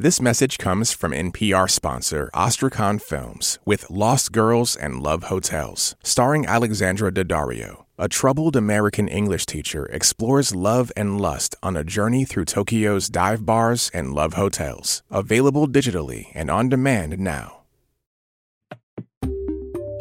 [0.00, 6.46] This message comes from NPR sponsor Ostrakhan Films with Lost Girls and Love Hotels, starring
[6.46, 7.84] Alexandra Daddario.
[7.98, 13.44] A troubled American English teacher explores love and lust on a journey through Tokyo's dive
[13.44, 15.02] bars and love hotels.
[15.10, 17.59] Available digitally and on demand now.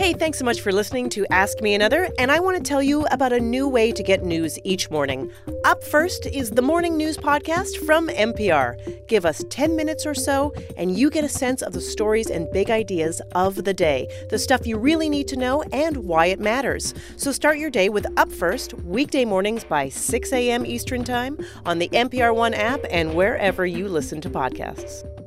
[0.09, 2.81] Hey, thanks so much for listening to Ask Me Another, and I want to tell
[2.81, 5.31] you about a new way to get news each morning.
[5.65, 9.05] Up first is the Morning News Podcast from NPR.
[9.07, 12.51] Give us 10 minutes or so, and you get a sense of the stories and
[12.51, 16.39] big ideas of the day, the stuff you really need to know and why it
[16.39, 16.95] matters.
[17.15, 20.65] So start your day with Up First, weekday mornings by 6 a.m.
[20.65, 21.37] Eastern Time
[21.67, 25.18] on the NPR One app and wherever you listen to podcasts.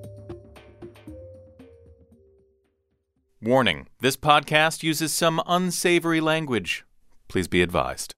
[3.42, 6.84] Warning this podcast uses some unsavory language.
[7.26, 8.14] Please be advised.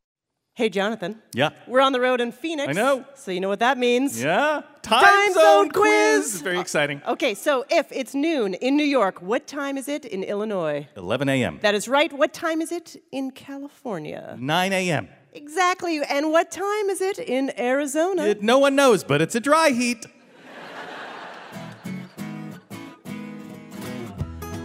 [0.54, 1.22] Hey, Jonathan.
[1.32, 1.48] Yeah.
[1.66, 2.68] We're on the road in Phoenix.
[2.68, 3.06] I know.
[3.14, 4.22] So you know what that means.
[4.22, 4.60] Yeah.
[4.82, 6.30] Time, Time zone, zone quiz.
[6.30, 6.42] quiz.
[6.42, 7.00] Very exciting.
[7.06, 10.86] Uh, okay, so if it's noon in New York, what time is it in Illinois?
[10.94, 11.58] 11 a.m.
[11.62, 12.12] That is right.
[12.12, 14.36] What time is it in California?
[14.38, 15.08] 9 a.m.
[15.32, 16.02] Exactly.
[16.08, 18.24] And what time is it in Arizona?
[18.26, 20.04] It- no one knows, but it's a dry heat.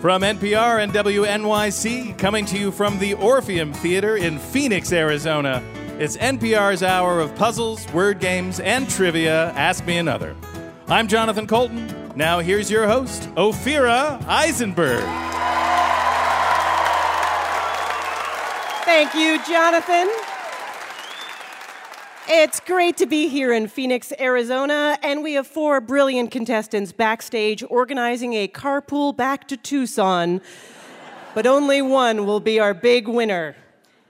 [0.01, 5.61] From NPR and WNYC, coming to you from the Orpheum Theater in Phoenix, Arizona,
[5.99, 9.51] it's NPR's hour of puzzles, word games, and trivia.
[9.55, 10.37] Ask Me Another.
[10.87, 12.13] I'm Jonathan Coulton.
[12.15, 15.03] Now here's your host, Ophira Eisenberg.
[18.85, 20.09] Thank you, Jonathan.
[22.31, 27.63] It's great to be here in Phoenix, Arizona, and we have four brilliant contestants backstage
[27.71, 30.39] organizing a carpool back to Tucson.
[31.33, 33.55] But only one will be our big winner.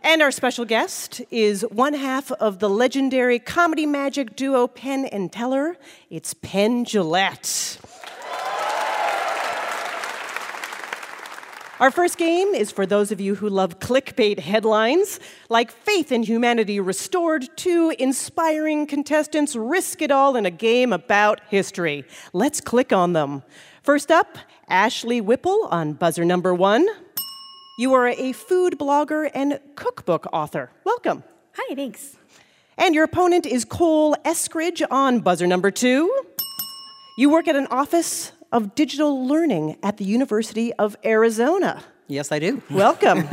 [0.04, 5.32] And our special guest is one half of the legendary comedy magic duo Penn and
[5.32, 5.78] Teller.
[6.10, 7.80] It's Penn Jillette.
[11.80, 16.24] Our first game is for those of you who love clickbait headlines, like Faith in
[16.24, 22.04] Humanity Restored, two inspiring contestants risk it all in a game about history.
[22.34, 23.44] Let's click on them.
[23.82, 24.38] First up,
[24.68, 26.86] Ashley Whipple on buzzer number one.
[27.78, 30.72] You are a food blogger and cookbook author.
[30.84, 31.24] Welcome.
[31.54, 32.18] Hi, thanks.
[32.78, 36.14] And your opponent is Cole Eskridge on buzzer number two.
[37.18, 41.84] You work at an office of digital learning at the University of Arizona.
[42.08, 42.62] Yes, I do.
[42.70, 43.30] Welcome.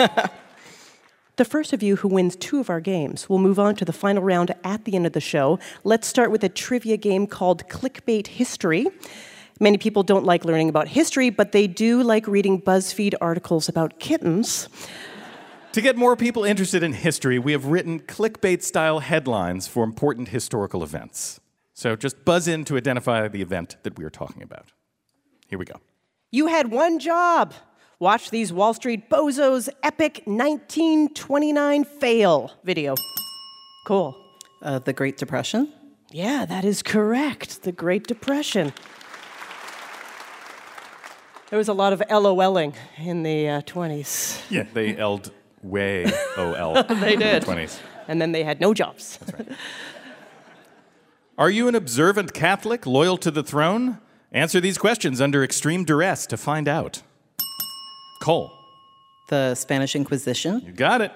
[1.36, 3.92] the first of you who wins two of our games will move on to the
[3.92, 5.58] final round at the end of the show.
[5.84, 8.86] Let's start with a trivia game called Clickbait History.
[9.58, 13.98] Many people don't like learning about history, but they do like reading BuzzFeed articles about
[13.98, 14.68] kittens.
[15.72, 20.28] To get more people interested in history, we have written clickbait style headlines for important
[20.28, 21.40] historical events.
[21.72, 24.72] So just buzz in to identify the event that we are talking about.
[25.48, 25.80] Here we go.
[26.30, 27.54] You had one job.
[27.98, 32.94] Watch these Wall Street bozos epic 1929 fail video.
[33.86, 34.14] Cool.
[34.62, 35.72] Uh, the Great Depression.
[36.10, 37.62] Yeah, that is correct.
[37.62, 38.72] The Great Depression.
[41.50, 44.42] There was a lot of LOLing in the uh, 20s.
[44.50, 45.30] Yeah, they eld
[45.62, 46.04] way
[46.36, 46.82] O L.
[46.82, 47.44] They did.
[47.44, 47.78] 20s.
[48.08, 49.18] And then they had no jobs.
[49.18, 49.58] That's right.
[51.38, 53.98] Are you an observant Catholic loyal to the throne?
[54.36, 57.00] Answer these questions under extreme duress to find out.
[58.20, 58.52] Cole,
[59.30, 60.60] The Spanish Inquisition.
[60.60, 61.10] you got it.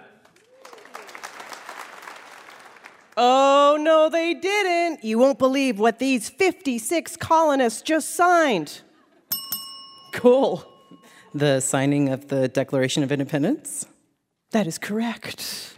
[3.19, 5.05] Oh, no, they didn't.
[5.05, 8.81] You won't believe what these 56 colonists just signed.
[10.15, 10.65] Cool.
[11.35, 13.85] The signing of the Declaration of Independence.
[14.53, 15.77] That is correct.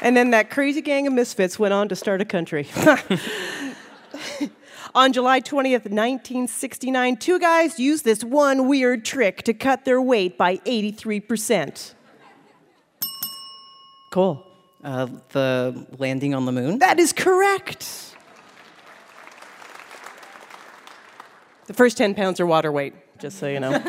[0.00, 2.68] And then that crazy gang of misfits went on to start a country.
[4.98, 10.36] on July 20th, 1969, two guys used this one weird trick to cut their weight
[10.36, 11.94] by 83%.
[14.10, 14.44] Cool.
[14.82, 16.80] Uh, the landing on the moon.
[16.80, 18.16] That is correct.
[21.66, 23.70] The first 10 pounds are water weight, just so you know.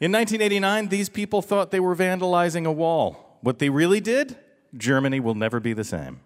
[0.00, 3.38] In 1989, these people thought they were vandalizing a wall.
[3.40, 4.36] What they really did?
[4.76, 6.18] Germany will never be the same.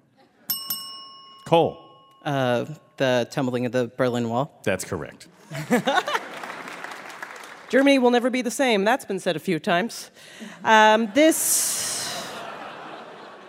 [1.47, 1.90] Cole,
[2.25, 4.61] Uh, the tumbling of the Berlin Wall.
[4.63, 5.27] that's correct.
[7.71, 8.85] Germany will never be the same.
[8.85, 10.11] That's been said a few times.
[10.65, 12.27] Um, this.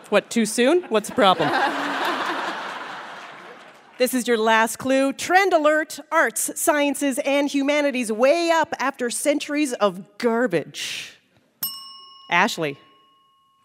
[0.09, 0.83] What, too soon?
[0.83, 1.49] What's the problem?
[3.97, 5.11] this is your last clue.
[5.11, 11.17] Trend alert arts, sciences, and humanities way up after centuries of garbage.
[12.29, 12.77] Ashley.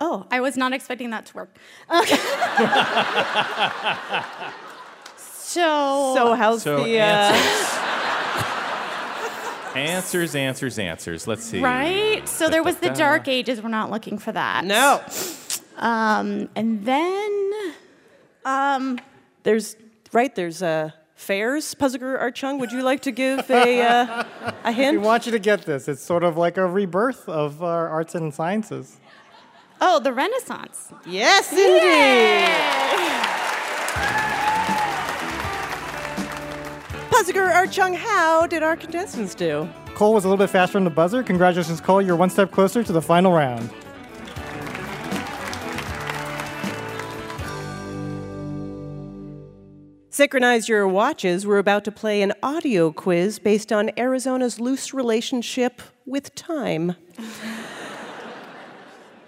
[0.00, 1.56] Oh, I was not expecting that to work.
[5.48, 7.78] So, So how's So the uh, answers.
[9.76, 11.26] answers, answers, answers.
[11.28, 11.60] Let's see.
[11.60, 12.26] right?
[12.28, 13.04] So there was the Da-da-da.
[13.04, 13.62] Dark Ages.
[13.62, 14.64] We're not looking for that.
[14.64, 15.00] no?
[15.76, 17.52] Um, and then
[18.44, 18.98] um,
[19.44, 19.76] There's
[20.12, 20.34] right.
[20.34, 21.74] There's uh, fairs.
[21.74, 24.24] Puzzler Art Chung, would you like to give a uh,
[24.64, 24.98] a hint?
[25.00, 25.86] We want you to get this.
[25.86, 28.96] It's sort of like a rebirth of our arts and sciences.
[29.82, 30.90] oh, the Renaissance.
[31.06, 32.85] Yes, indeed.
[37.36, 39.68] Puzzler Art Chung, how did our contestants do?
[39.94, 41.22] Cole was a little bit faster on the buzzer.
[41.22, 42.00] Congratulations, Cole.
[42.00, 43.68] You're one step closer to the final round.
[50.08, 51.46] Synchronize your watches.
[51.46, 56.96] We're about to play an audio quiz based on Arizona's loose relationship with time.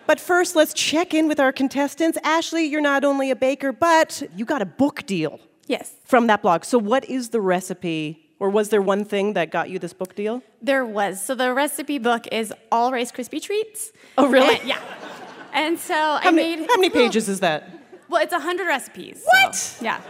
[0.06, 2.16] but first, let's check in with our contestants.
[2.24, 5.92] Ashley, you're not only a baker, but you got a book deal Yes.
[6.04, 6.64] from that blog.
[6.64, 8.24] So, what is the recipe?
[8.40, 10.42] Or was there one thing that got you this book deal?
[10.62, 11.20] There was.
[11.24, 13.90] So the recipe book is all Rice Krispie treats.
[14.16, 14.58] Oh, really?
[14.60, 14.80] And- yeah.
[15.52, 16.68] And so I How many, made.
[16.70, 17.68] how many well, pages is that?
[18.08, 19.22] Well, it's 100 recipes.
[19.24, 19.54] What?
[19.56, 20.00] so, yeah.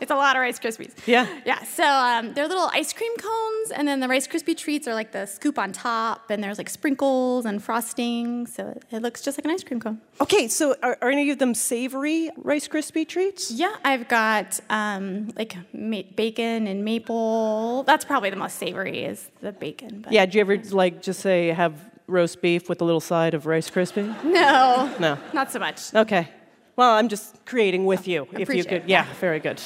[0.00, 0.92] It's a lot of Rice Krispies.
[1.06, 1.26] Yeah.
[1.44, 1.62] Yeah.
[1.64, 5.12] So um, they're little ice cream cones, and then the Rice Krispie treats are like
[5.12, 8.46] the scoop on top, and there's like sprinkles and frosting.
[8.46, 10.00] So it, looks just like an ice cream cone.
[10.20, 13.50] Okay, so are, are any of them savory Rice Krispie treats?
[13.50, 17.84] Yeah, I've got um, like ma- bacon and maple.
[17.84, 20.02] That's probably the most savory is the bacon.
[20.02, 21.74] But Yeah, do you ever like just say have
[22.06, 24.06] roast beef with a little side of Rice Krispie?
[24.24, 24.94] No.
[25.00, 25.18] No.
[25.32, 25.94] Not so much.
[25.94, 26.28] Okay.
[26.76, 28.28] Well, I'm just creating with you.
[28.32, 28.82] If you could.
[28.82, 28.88] it.
[28.88, 29.60] Yeah, very good.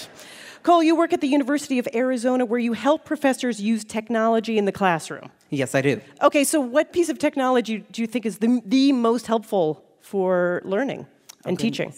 [0.63, 4.67] Cole, you work at the University of Arizona where you help professors use technology in
[4.67, 5.31] the classroom.
[5.49, 6.01] Yes, I do.
[6.23, 10.61] Okay, so what piece of technology do you think is the, the most helpful for
[10.65, 11.07] learning
[11.45, 11.95] and teaching?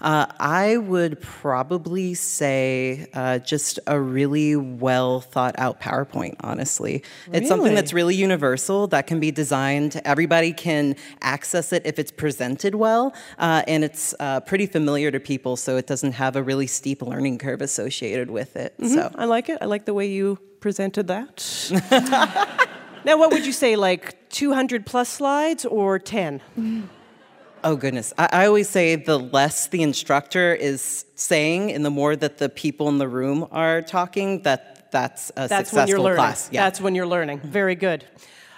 [0.00, 7.02] Uh, I would probably say uh, just a really well thought out PowerPoint, honestly.
[7.32, 10.00] It's something that's really universal that can be designed.
[10.04, 15.20] Everybody can access it if it's presented well, uh, and it's uh, pretty familiar to
[15.20, 18.74] people, so it doesn't have a really steep learning curve associated with it.
[18.84, 19.10] So.
[19.14, 19.58] I like it.
[19.60, 21.70] I like the way you presented that.
[23.04, 26.42] now, what would you say, like 200 plus slides or 10?
[27.66, 28.12] Oh goodness!
[28.18, 32.48] I, I always say the less the instructor is saying, and the more that the
[32.50, 36.16] people in the room are talking, that that's a That's successful when you're learning.
[36.18, 36.48] class.
[36.52, 36.64] Yeah.
[36.64, 37.40] That's when you're learning.
[37.40, 38.04] Very good.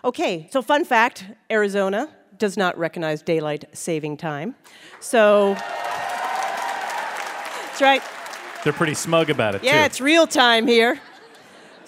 [0.05, 4.55] Okay, so fun fact Arizona does not recognize daylight saving time.
[5.00, 5.55] So,
[7.64, 8.03] that's right.
[8.64, 9.87] They're pretty smug about it, Yeah, too.
[9.87, 11.00] it's real time here.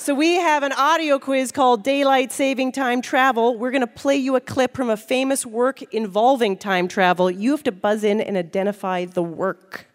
[0.00, 3.59] So, we have an audio quiz called Daylight Saving Time Travel.
[3.59, 7.29] We're going to play you a clip from a famous work involving time travel.
[7.29, 9.89] You have to buzz in and identify the work.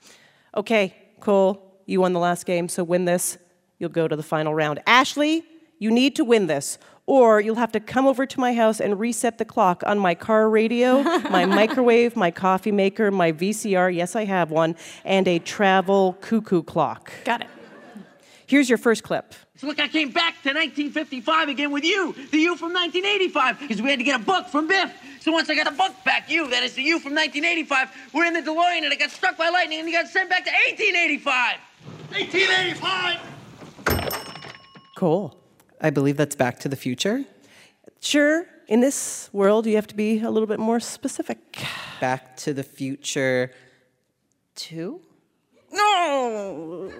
[0.57, 3.37] Okay, Cole, you won the last game, so win this.
[3.79, 4.81] You'll go to the final round.
[4.85, 5.45] Ashley,
[5.79, 8.99] you need to win this, or you'll have to come over to my house and
[8.99, 14.17] reset the clock on my car radio, my microwave, my coffee maker, my VCR, yes,
[14.17, 14.75] I have one,
[15.05, 17.13] and a travel cuckoo clock.
[17.23, 17.47] Got it.
[18.47, 19.33] Here's your first clip.
[19.57, 23.81] So look, I came back to 1955 again with you, the you from 1985, because
[23.81, 24.91] we had to get a book from Biff.
[25.21, 28.25] So once I got the book back, you, that is the you from 1985, we're
[28.25, 30.51] in the DeLorean and it got struck by lightning and you got sent back to
[30.51, 31.59] 1885.
[32.09, 33.33] 1885!
[34.95, 35.37] Cool.
[35.79, 37.25] I believe that's Back to the Future.
[37.99, 41.39] Sure, in this world, you have to be a little bit more specific.
[41.99, 43.51] Back to the Future
[44.55, 45.01] Two.
[45.71, 46.91] No.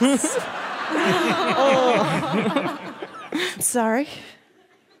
[3.60, 4.08] Sorry.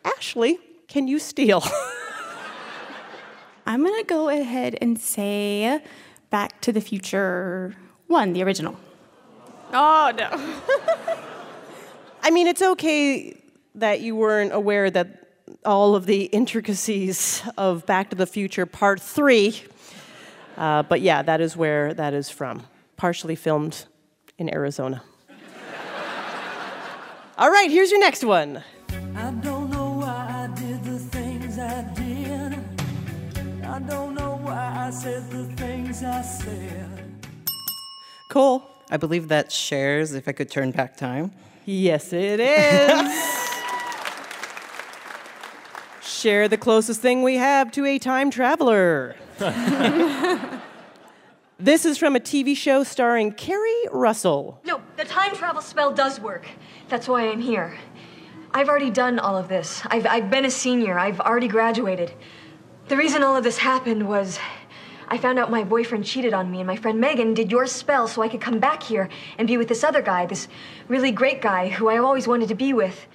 [0.04, 1.62] Ashley, can you steal?
[3.66, 5.82] I'm going to go ahead and say
[6.30, 7.74] Back to the Future
[8.06, 8.76] 1, the original.
[9.72, 10.28] Oh, no.
[12.22, 13.36] I mean, it's okay
[13.76, 15.28] that you weren't aware that
[15.64, 19.62] all of the intricacies of Back to the Future Part 3,
[20.56, 22.64] uh, but yeah, that is where that is from.
[22.96, 23.86] Partially filmed
[24.38, 25.02] in Arizona.
[27.40, 28.62] All right, here's your next one.
[29.16, 32.58] I don't know why I did the things I did.
[33.64, 37.26] I don't know why I said the things I said.
[38.28, 38.70] Cole.
[38.90, 40.12] I believe that Cher's.
[40.12, 41.32] If I could turn back time.
[41.64, 43.50] Yes, it is.
[46.02, 49.16] Cher the closest thing we have to a time traveler.
[51.60, 54.60] this is from a TV show starring Keri Russell.
[54.64, 56.46] No, the time travel spell does work.
[56.88, 57.76] That's why I'm here.
[58.52, 59.82] I've already done all of this.
[59.86, 60.98] I've, I've been a senior.
[60.98, 62.12] I've already graduated.
[62.88, 64.38] The reason all of this happened was
[65.08, 68.08] I found out my boyfriend cheated on me, and my friend Megan did your spell
[68.08, 70.48] so I could come back here and be with this other guy, this
[70.88, 73.06] really great guy who I always wanted to be with.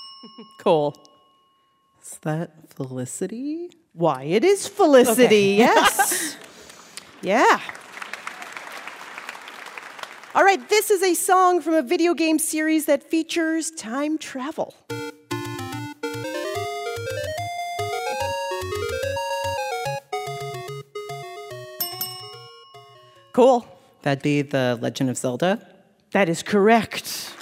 [0.60, 0.94] cool.
[2.00, 3.70] Is that Felicity?
[3.92, 5.56] Why, it is Felicity, Okay.
[5.56, 6.36] yes.
[7.22, 7.60] yeah.
[10.34, 14.74] All right, this is a song from a video game series that features time travel.
[23.32, 23.66] Cool.
[24.02, 25.66] That'd be The Legend of Zelda.
[26.12, 27.34] That is correct.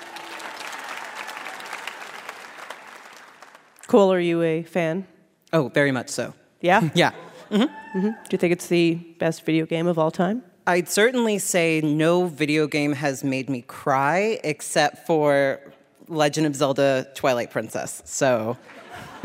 [3.86, 5.06] Cool, are you a fan?
[5.52, 6.34] Oh, very much so.
[6.60, 6.90] Yeah?
[6.94, 7.12] Yeah.
[7.50, 10.42] Hmm Do you think it's the best video game of all time?
[10.66, 15.60] I'd certainly say no video game has made me cry except for
[16.08, 18.02] Legend of Zelda Twilight Princess.
[18.04, 18.56] So,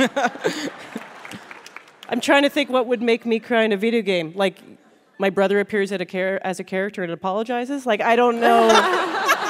[2.10, 4.34] I'm trying to think what would make me cry in a video game.
[4.36, 4.60] Like,
[5.20, 7.86] my brother appears at a char- as a character and apologizes.
[7.86, 8.70] Like, I don't know.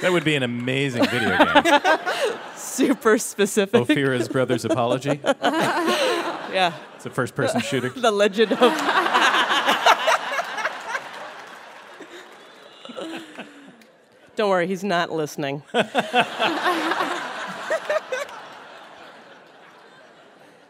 [0.00, 1.98] That would be an amazing video game.
[2.56, 3.80] Super specific.
[3.82, 5.18] Ophira's Brother's Apology.
[5.24, 6.72] yeah.
[6.98, 7.90] It's a first person shooter.
[7.96, 8.58] The Legend of.
[14.34, 15.62] don't worry, he's not listening.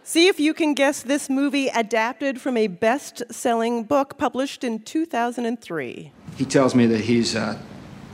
[0.03, 4.81] See if you can guess this movie adapted from a best selling book published in
[4.81, 6.13] 2003.
[6.37, 7.59] He tells me that he's a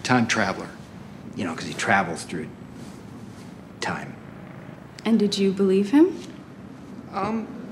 [0.05, 0.69] time traveler,
[1.35, 2.49] you know, because he travels through
[3.81, 4.15] time.
[5.05, 6.17] And did you believe him?
[7.13, 7.64] Um,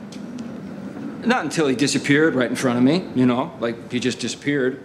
[1.26, 4.82] not until he disappeared right in front of me, you know, like he just disappeared.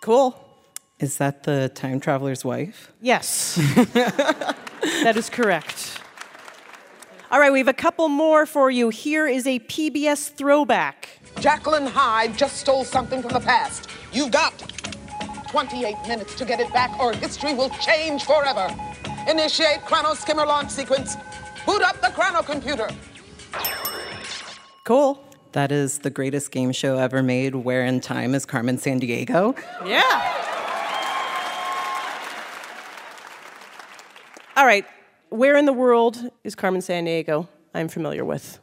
[0.00, 0.44] Cool.
[1.00, 2.92] is that the time traveler's wife?
[3.00, 3.56] Yes.
[3.92, 6.00] that is correct.
[7.30, 8.88] All right, we have a couple more for you.
[8.88, 11.10] Here is a PBS throwback.
[11.40, 13.90] Jacqueline Hyde just stole something from the past.
[14.12, 14.54] You've got
[15.50, 18.74] 28 minutes to get it back, or history will change forever.
[19.28, 21.16] Initiate Chrono Skimmer launch sequence.
[21.66, 22.88] Boot up the Chrono computer.
[24.88, 25.22] Cool.
[25.52, 29.54] That is the greatest game show ever made, where in time is Carmen Sandiego.
[29.84, 30.00] Yeah.
[34.56, 34.86] All right,
[35.28, 37.48] where in the world is Carmen Sandiego?
[37.74, 38.60] I'm familiar with.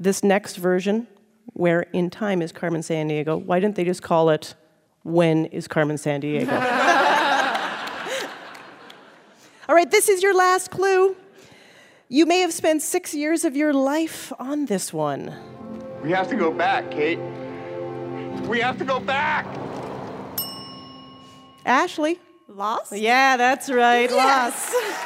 [0.00, 1.06] This next version,
[1.52, 4.56] where in time is Carmen Sandiego, why didn't they just call it
[5.04, 6.50] When is Carmen Sandiego?
[9.68, 11.14] All right, this is your last clue.
[12.12, 15.34] You may have spent six years of your life on this one.
[16.02, 17.18] We have to go back, Kate.
[18.46, 19.46] We have to go back.
[21.64, 22.20] Ashley.
[22.48, 22.92] Lost?
[22.92, 24.10] Yeah, that's right.
[24.10, 24.74] Yes.
[24.74, 24.98] Lost.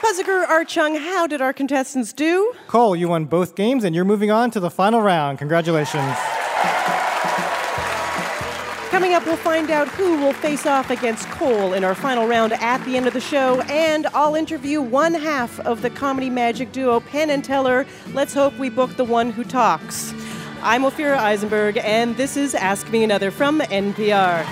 [0.00, 2.54] Puzziger Art Chung, how did our contestants do?
[2.68, 5.38] Cole, you won both games and you're moving on to the final round.
[5.40, 6.16] Congratulations.
[8.94, 12.52] Coming up, we'll find out who will face off against Cole in our final round
[12.52, 16.70] at the end of the show, and I'll interview one half of the comedy magic
[16.70, 17.86] duo Penn and Teller.
[18.12, 20.14] Let's hope we book the one who talks.
[20.62, 24.46] I'm Ophira Eisenberg, and this is Ask Me Another from NPR.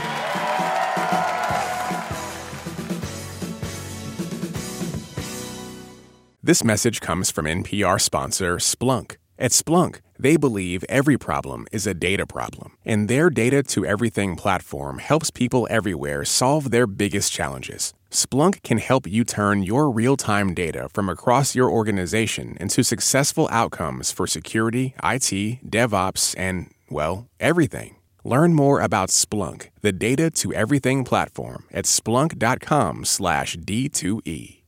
[6.42, 9.18] This message comes from NPR sponsor Splunk.
[9.38, 14.36] At Splunk, they believe every problem is a data problem, and their data to everything
[14.36, 17.92] platform helps people everywhere solve their biggest challenges.
[18.10, 23.48] Splunk can help you turn your real time data from across your organization into successful
[23.50, 27.96] outcomes for security, IT, DevOps, and, well, everything.
[28.24, 34.62] Learn more about Splunk, the data to everything platform, at splunk.com/slash D2E.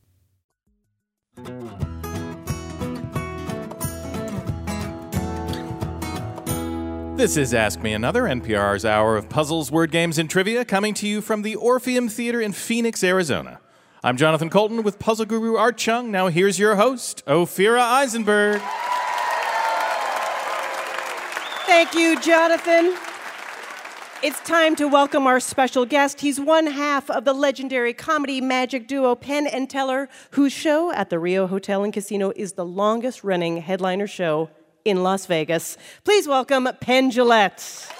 [7.15, 11.07] This is Ask Me Another, NPR's hour of puzzles, word games, and trivia, coming to
[11.07, 13.61] you from the Orpheum Theater in Phoenix, Arizona.
[14.03, 16.11] I'm Jonathan Coulton with puzzle guru Art Chung.
[16.11, 18.61] Now here's your host, Ophira Eisenberg.
[21.65, 22.97] Thank you, Jonathan.
[24.21, 26.19] It's time to welcome our special guest.
[26.19, 31.09] He's one half of the legendary comedy magic duo Penn and Teller, whose show at
[31.09, 34.49] the Rio Hotel and Casino is the longest running headliner show
[34.85, 35.77] in Las Vegas.
[36.03, 37.91] Please welcome Penn Jillette.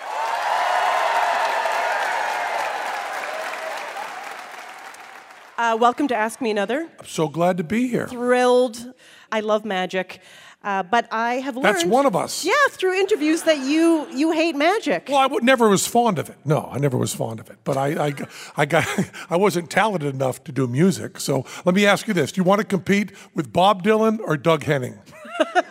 [5.57, 6.87] Uh, welcome to Ask Me Another.
[6.99, 8.07] I'm so glad to be here.
[8.07, 8.93] Thrilled.
[9.31, 10.19] I love magic.
[10.63, 11.75] Uh, but I have learned.
[11.75, 12.43] That's one of us.
[12.43, 15.07] Yeah, through interviews that you you hate magic.
[15.09, 16.37] Well, I w- never was fond of it.
[16.43, 17.57] No, I never was fond of it.
[17.63, 18.15] But I
[18.57, 18.85] I got,
[19.29, 21.19] I wasn't talented enough to do music.
[21.19, 24.37] So let me ask you this: Do you want to compete with Bob Dylan or
[24.37, 24.97] Doug Henning?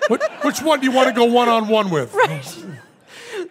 [0.09, 2.15] Which, which one do you want to go one on one with?
[2.25, 2.65] Right.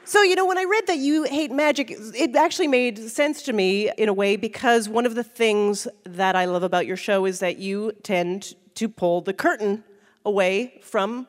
[0.05, 3.53] So, you know, when I read that you hate magic, it actually made sense to
[3.53, 7.25] me in a way because one of the things that I love about your show
[7.25, 9.84] is that you tend to pull the curtain
[10.25, 11.27] away from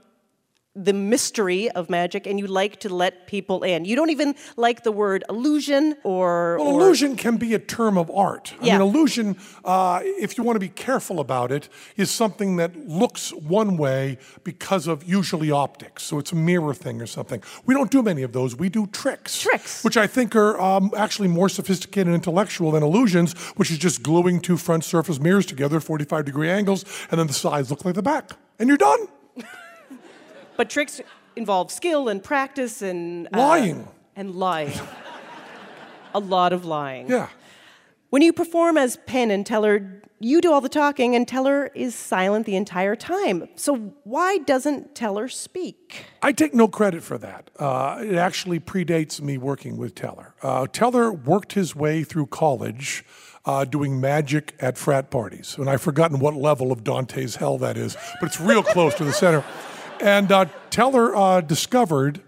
[0.77, 3.85] the mystery of magic and you like to let people in.
[3.85, 6.57] You don't even like the word illusion or.
[6.59, 8.55] Well, or- illusion can be a term of art.
[8.61, 8.79] I Yeah.
[8.79, 13.31] mean, illusion, uh, if you want to be careful about it, is something that looks
[13.33, 16.03] one way because of usually optics.
[16.03, 17.41] So it's a mirror thing or something.
[17.65, 18.57] We don't do many of those.
[18.57, 19.39] We do tricks.
[19.41, 19.85] Tricks.
[19.85, 24.03] Which I think are um, actually more sophisticated and intellectual than illusions, which is just
[24.03, 27.95] gluing two front surface mirrors together 45 degree angles, and then the sides look like
[27.95, 28.33] the back.
[28.59, 29.07] And you're done.
[30.57, 31.01] But tricks
[31.37, 33.27] involve skill and practice and.
[33.33, 33.89] uh, Lying.
[34.17, 34.73] and lying.
[36.15, 37.09] a lot of lying.
[37.09, 37.29] Yeah.
[38.11, 41.97] When you perform as Penn and Teller, you do all the talking, and Teller is
[41.97, 43.49] silent the entire time.
[43.57, 46.05] So why doesn't Teller speak?
[46.23, 47.51] I take no credit for that.
[47.59, 50.35] Uh, it actually predates me working with Teller.
[50.43, 53.05] Uh, Teller worked his way through college
[53.45, 55.57] uh, doing magic at frat parties.
[55.59, 59.05] And I've forgotten what level of Dante's hell that is, but it's real close to
[59.05, 59.45] the center.
[60.01, 62.21] And uh, Teller uh, discovered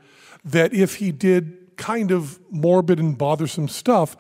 [0.45, 4.17] that if he did kind of morbid and bothersome stuff,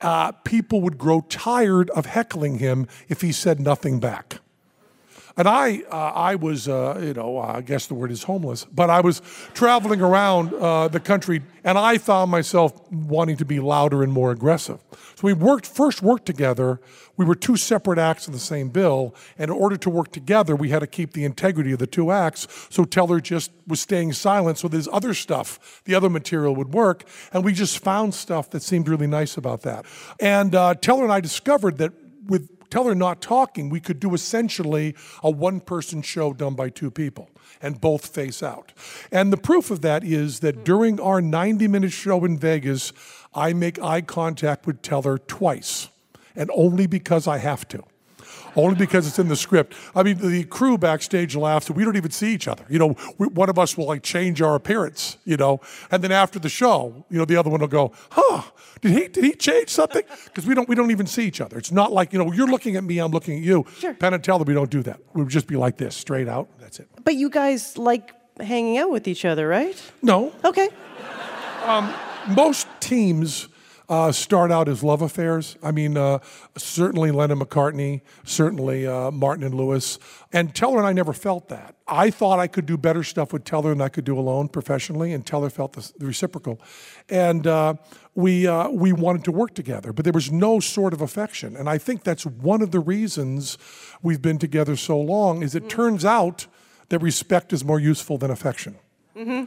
[0.00, 4.40] uh, people would grow tired of heckling him if he said nothing back.
[5.36, 8.88] And I, uh, I was, uh, you know, I guess the word is homeless, but
[8.88, 9.20] I was
[9.52, 14.30] traveling around uh, the country, and I found myself wanting to be louder and more
[14.30, 14.78] aggressive.
[15.16, 16.80] So we worked first worked together.
[17.16, 20.54] We were two separate acts in the same bill, and in order to work together,
[20.54, 22.46] we had to keep the integrity of the two acts.
[22.70, 27.04] So Teller just was staying silent, so this other stuff, the other material would work,
[27.32, 29.84] and we just found stuff that seemed really nice about that.
[30.20, 31.92] And uh, Teller and I discovered that
[32.26, 36.90] with Teller not talking, we could do essentially a one person show done by two
[36.90, 37.30] people
[37.62, 38.72] and both face out.
[39.12, 42.92] And the proof of that is that during our 90 minute show in Vegas,
[43.32, 45.88] I make eye contact with Teller twice,
[46.34, 47.84] and only because I have to.
[48.56, 49.74] Only because it's in the script.
[49.94, 52.64] I mean, the crew backstage laughs, and we don't even see each other.
[52.68, 56.12] You know, we, one of us will like change our appearance, you know, and then
[56.12, 58.42] after the show, you know, the other one will go, "Huh?
[58.80, 61.56] Did he did he change something?" Because we don't we don't even see each other.
[61.58, 63.64] It's not like you know you're looking at me, I'm looking at you.
[63.78, 63.94] Sure.
[63.94, 65.00] Penn and Teller, we don't do that.
[65.14, 66.48] We would just be like this, straight out.
[66.58, 66.88] That's it.
[67.04, 69.80] But you guys like hanging out with each other, right?
[70.02, 70.32] No.
[70.44, 70.68] Okay.
[71.64, 71.92] Um,
[72.28, 73.48] most teams
[73.88, 75.56] uh, start out as love affairs.
[75.62, 76.20] I mean, uh,
[76.56, 79.98] certainly Lennon McCartney, certainly uh, Martin and Lewis.
[80.32, 81.74] And Teller and I never felt that.
[81.86, 85.12] I thought I could do better stuff with Teller than I could do alone professionally,
[85.12, 86.60] and Teller felt the, the reciprocal.
[87.10, 87.74] And uh,
[88.14, 91.56] we, uh, we wanted to work together, but there was no sort of affection.
[91.56, 93.58] And I think that's one of the reasons
[94.02, 96.46] we've been together so long is it turns out
[96.88, 98.76] that respect is more useful than affection
[99.16, 99.44] Mm-hmm.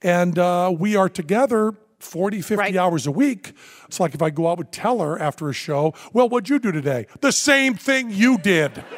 [0.00, 3.52] and uh, we are together 40 50 hours a week
[3.86, 6.70] it's like if i go out with teller after a show well what'd you do
[6.72, 8.84] today the same thing you did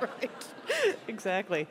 [0.00, 0.30] right.
[1.08, 1.66] Exactly.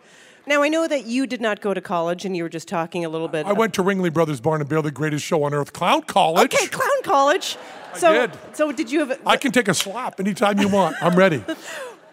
[0.46, 3.06] Now, I know that you did not go to college and you were just talking
[3.06, 3.46] a little bit.
[3.46, 6.54] i went to ringling brothers barnum and bailey the greatest show on earth clown college
[6.54, 7.58] Okay, clown college.
[7.94, 8.32] I So, did.
[8.56, 9.20] so did you have?
[9.26, 11.44] i can take a slap anytime you want i'm ready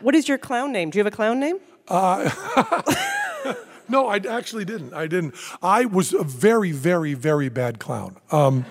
[0.00, 0.90] What is your clown name?
[0.90, 1.57] Do you have a clown name?
[1.88, 2.29] Uh,
[3.88, 4.94] no, I actually didn't.
[4.94, 5.35] I didn't.
[5.62, 8.16] I was a very, very, very bad clown.
[8.31, 8.66] Um,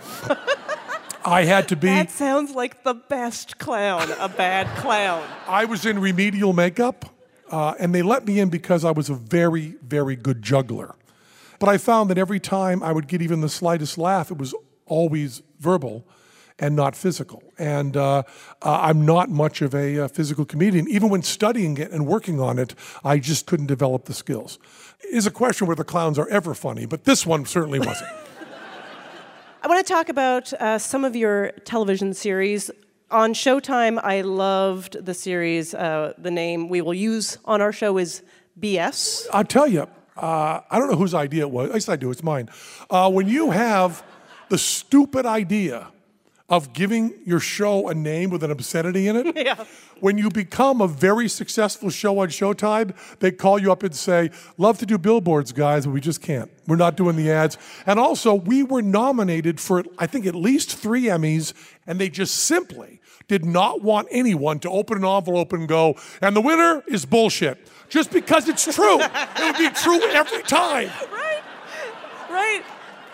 [1.26, 1.88] I had to be.
[1.88, 4.12] That sounds like the best clown.
[4.20, 5.28] A bad clown.
[5.48, 7.06] I was in remedial makeup,
[7.50, 10.96] uh, and they let me in because I was a very, very good juggler.
[11.60, 14.54] But I found that every time I would get even the slightest laugh, it was
[14.86, 16.08] always verbal
[16.60, 17.44] and not physical.
[17.58, 18.24] And uh,
[18.62, 20.88] uh, I'm not much of a uh, physical comedian.
[20.88, 24.58] Even when studying it and working on it, I just couldn't develop the skills.
[25.02, 28.10] It is a question whether clowns are ever funny, but this one certainly wasn't.
[29.64, 32.70] I want to talk about uh, some of your television series.
[33.12, 35.74] On Showtime, I loved the series.
[35.74, 38.22] Uh, the name we will use on our show is
[38.60, 39.26] BS.
[39.32, 41.70] I'll tell you, uh, I don't know whose idea it was.
[41.70, 42.50] At least I do, it's mine.
[42.90, 44.04] Uh, when you have
[44.50, 45.88] the stupid idea
[46.48, 49.36] of giving your show a name with an obscenity in it.
[49.46, 49.66] Yeah.
[50.00, 54.32] When you become a very successful show on Showtime, they call you up and say,
[54.58, 56.50] Love to do billboards, guys, but we just can't.
[56.68, 57.58] We're not doing the ads.
[57.86, 61.54] And also, we were nominated for, I think, at least three Emmys,
[61.86, 66.36] and they just simply did not want anyone to open an envelope and go, and
[66.36, 67.68] the winner is bullshit.
[67.90, 69.00] Just because it's true.
[69.00, 70.90] it would be true every time.
[71.12, 71.42] Right.
[72.30, 72.64] Right?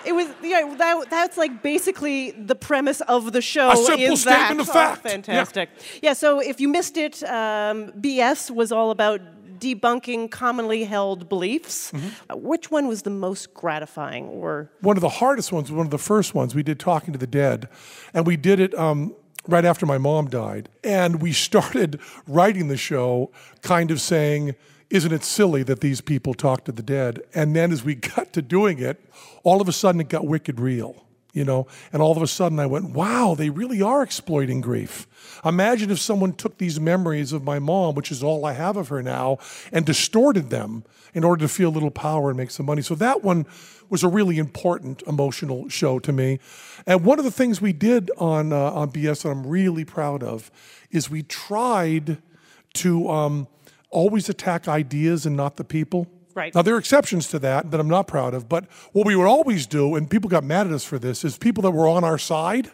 [0.05, 0.73] It was yeah.
[0.77, 3.71] That, that's like basically the premise of the show.
[3.71, 4.47] A simple is that.
[4.47, 5.05] statement of Oh, fact.
[5.05, 5.11] Yeah.
[5.11, 5.69] fantastic.
[6.01, 6.13] Yeah.
[6.13, 9.21] So if you missed it, um, BS was all about
[9.59, 11.91] debunking commonly held beliefs.
[11.91, 12.07] Mm-hmm.
[12.31, 14.27] Uh, which one was the most gratifying?
[14.27, 17.19] Or One of the hardest ones, one of the first ones, we did Talking to
[17.19, 17.69] the Dead,
[18.13, 19.15] and we did it um,
[19.47, 20.67] right after my mom died.
[20.83, 24.55] And we started writing the show kind of saying,
[24.91, 27.21] Isn't it silly that these people talk to the dead?
[27.33, 29.03] And then as we got to doing it,
[29.43, 31.05] all of a sudden it got wicked real.
[31.33, 35.07] You know, and all of a sudden I went, wow, they really are exploiting grief.
[35.45, 38.89] Imagine if someone took these memories of my mom, which is all I have of
[38.89, 39.37] her now,
[39.71, 42.81] and distorted them in order to feel a little power and make some money.
[42.81, 43.45] So that one
[43.89, 46.39] was a really important emotional show to me.
[46.85, 50.23] And one of the things we did on uh, on BS that I'm really proud
[50.23, 50.51] of
[50.91, 52.17] is we tried
[52.73, 53.47] to um,
[53.91, 56.07] always attack ideas and not the people.
[56.33, 56.55] Right.
[56.55, 59.27] Now there are exceptions to that that I'm not proud of, but what we would
[59.27, 62.03] always do, and people got mad at us for this, is people that were on
[62.03, 62.71] our side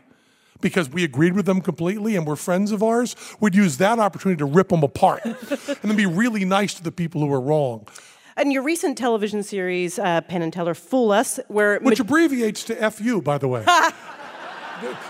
[0.62, 4.38] because we agreed with them completely and were friends of ours, would use that opportunity
[4.40, 7.88] to rip them apart and then be really nice to the people who were wrong.
[8.36, 12.90] and your recent television series, uh, Penn and Teller, Fool Us, where Which abbreviates to
[12.92, 13.66] FU, by the way.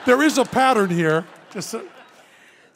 [0.05, 1.25] There- is a pattern here.
[1.51, 1.75] Just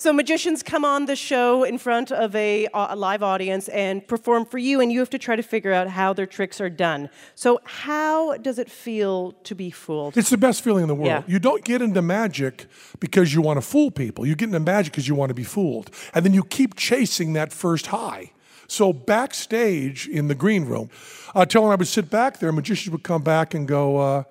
[0.01, 4.45] So magicians come on the show in front of a, a live audience and perform
[4.45, 7.07] for you, and you have to try to figure out how their tricks are done.
[7.35, 10.17] So how does it feel to be fooled?
[10.17, 11.05] It's the best feeling in the world.
[11.05, 11.21] Yeah.
[11.27, 12.65] You don't get into magic
[12.99, 14.25] because you want to fool people.
[14.25, 15.91] You get into magic because you want to be fooled.
[16.15, 18.31] And then you keep chasing that first high.
[18.67, 20.89] So backstage in the green room,
[21.35, 24.23] uh, Tell and I would sit back there, magicians would come back and go, uh,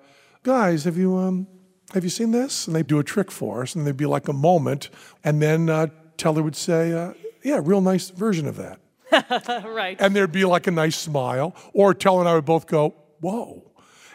[0.43, 1.47] guys, have you, um,
[1.93, 2.67] have you seen this?
[2.67, 4.89] And they'd do a trick for us, and there'd be like a moment.
[5.23, 8.79] And then uh, Teller would say, uh, yeah, real nice version of that.
[9.65, 9.97] right.
[9.99, 11.55] And there'd be like a nice smile.
[11.73, 13.71] Or Teller and I would both go, whoa.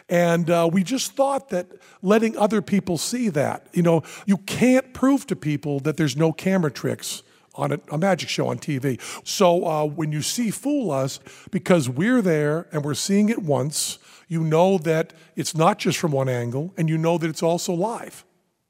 [0.09, 1.67] And uh, we just thought that
[2.01, 6.31] letting other people see that, you know, you can't prove to people that there's no
[6.31, 7.23] camera tricks
[7.55, 9.01] on a, a magic show on TV.
[9.27, 11.19] So uh, when you see Fool Us,
[11.51, 16.11] because we're there and we're seeing it once, you know that it's not just from
[16.11, 18.23] one angle and you know that it's also live.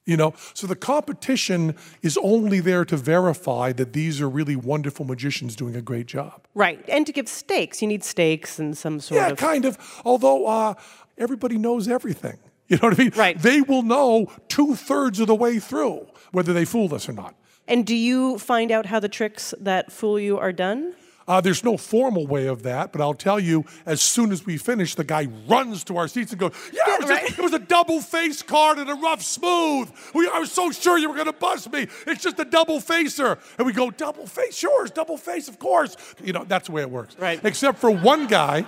[0.06, 5.04] You know, so the competition is only there to verify that these are really wonderful
[5.04, 6.48] magicians doing a great job.
[6.56, 6.80] Right.
[6.88, 9.38] And to give stakes, you need stakes and some sort Yeah, of.
[9.38, 9.78] kind of.
[10.06, 10.76] Although uh,
[11.17, 12.38] everybody knows everything.
[12.70, 13.12] You know what I mean?
[13.15, 13.41] Right.
[13.41, 17.34] They will know two thirds of the way through whether they fooled us or not.
[17.65, 20.93] And do you find out how the tricks that fool you are done?
[21.28, 24.58] Uh, there's no formal way of that, but I'll tell you, as soon as we
[24.58, 27.54] finish, the guy runs to our seats and goes, Yeah, it was, a, it was
[27.54, 29.92] a double face card and a rough smooth.
[30.13, 31.88] We, I was so sure you were going to bust me.
[32.06, 33.38] It's just a double facer.
[33.58, 34.56] And we go, Double face?
[34.56, 35.98] Sure, it's double face, of course.
[36.24, 37.18] You know, that's the way it works.
[37.20, 37.44] Right.
[37.44, 38.66] Except for one guy,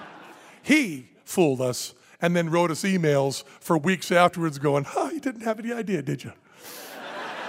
[0.62, 5.42] he fooled us and then wrote us emails for weeks afterwards going, Huh, you didn't
[5.42, 6.34] have any idea, did you?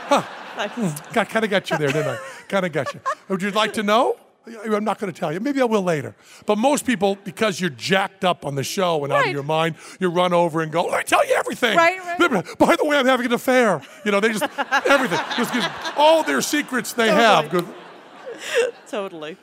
[0.07, 0.23] Huh.
[1.13, 2.19] Got, kind of got you there, didn't I?
[2.49, 3.01] Kind of got you.
[3.29, 4.17] Would you like to know?
[4.65, 5.41] I'm not going to tell you.
[5.41, 6.15] Maybe I will later.
[6.47, 9.77] But most people, because you're jacked up on the show and out of your mind,
[9.99, 12.59] you run over and go, "Let me tell you everything." Right, right.
[12.59, 13.83] By the way, I'm having an affair.
[14.05, 14.45] You know, they just
[14.87, 17.51] everything, just, just all their secrets they have.
[18.89, 19.37] Totally.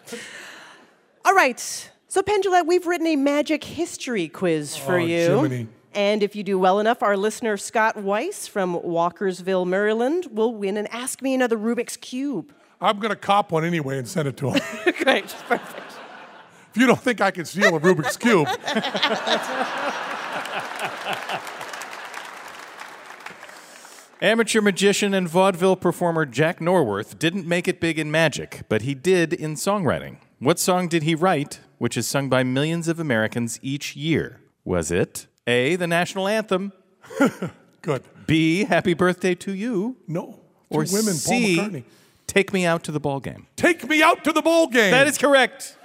[1.26, 1.60] All right.
[2.08, 5.28] So, Penn Jillette, we've written a magic history quiz for Oh, you.
[5.42, 5.68] Jiminy.
[5.94, 10.78] And if you do well enough, our listener Scott Weiss from Walkersville, Maryland, will win
[10.78, 12.54] an Ask Me Another Rubik's Cube.
[12.80, 14.62] I'm going to cop one anyway and send it to him.
[15.04, 15.94] Great, perfect.
[16.72, 18.48] if you don't think I can steal a Rubik's cube,
[24.22, 28.96] Amateur magician and vaudeville performer Jack Norworth didn't make it big in magic, but he
[28.96, 30.18] did in songwriting.
[30.40, 34.42] What song did he write, which is sung by millions of Americans each year?
[34.66, 36.74] Was it A, the national anthem?
[37.84, 38.04] Good.
[38.26, 39.98] B, Happy Birthday to You?
[40.08, 40.40] No.
[40.70, 41.84] Or Two women, Paul C, McCartney.
[42.28, 43.48] Take Me Out to the Ball Game.
[43.56, 44.92] take me out to the ball game.
[44.92, 45.76] That is correct.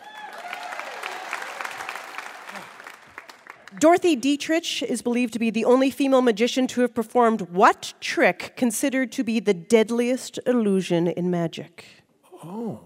[3.78, 8.52] Dorothy Dietrich is believed to be the only female magician to have performed what trick
[8.54, 11.86] considered to be the deadliest illusion in magic?
[12.44, 12.80] Oh,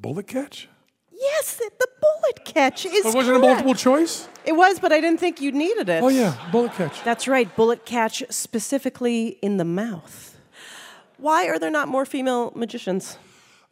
[0.00, 0.68] bullet catch?
[1.10, 3.02] Yes, the, the bullet catch is.
[3.04, 3.64] But wasn't it correct.
[3.64, 4.28] multiple choice?
[4.44, 6.02] It was, but I didn't think you needed it.
[6.02, 7.02] Oh, yeah, bullet catch.
[7.02, 10.33] That's right, bullet catch specifically in the mouth.
[11.18, 13.18] Why are there not more female magicians?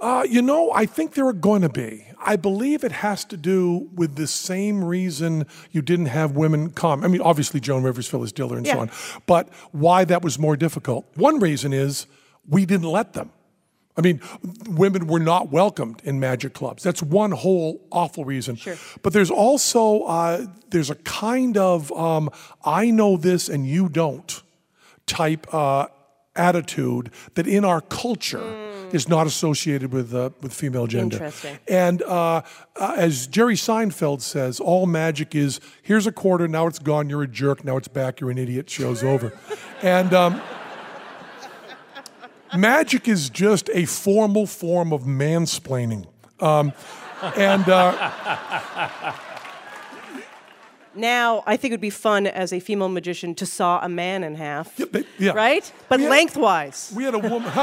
[0.00, 2.05] Uh, you know, I think there are going to be.
[2.24, 7.05] I believe it has to do with the same reason you didn't have women come.
[7.05, 8.74] I mean, obviously, Joan Rivers, Phyllis Diller, and Yeah.
[8.74, 8.90] so on.
[9.26, 11.05] But why that was more difficult.
[11.14, 12.07] One reason is
[12.48, 13.31] we didn't let them.
[13.96, 14.20] I mean,
[14.68, 16.83] women were not welcomed in magic clubs.
[16.83, 18.57] That's one whole awful reason.
[18.57, 18.76] Sure.
[19.02, 22.31] But there's also uh, there's a kind of um,
[22.64, 24.42] I know this and you don't
[25.07, 25.87] type uh,
[26.35, 28.42] attitude that in our culture
[28.92, 31.16] is not associated with uh, with female gender.
[31.16, 31.59] Interesting.
[31.68, 32.42] And uh,
[32.77, 37.23] uh, as Jerry Seinfeld says, all magic is here's a quarter, now it's gone, you're
[37.23, 39.38] a jerk, now it's back, you're an idiot, show's over.
[39.83, 40.40] and um,
[42.57, 46.07] magic is just a formal form of mansplaining.
[46.40, 46.73] Um,
[47.37, 49.14] and uh,
[50.94, 54.22] Now, I think it would be fun as a female magician to saw a man
[54.24, 54.78] in half.
[55.18, 55.33] yeah.
[55.33, 55.72] Right?
[55.88, 56.92] But We had- lengthwise.
[56.94, 57.50] we had a woman.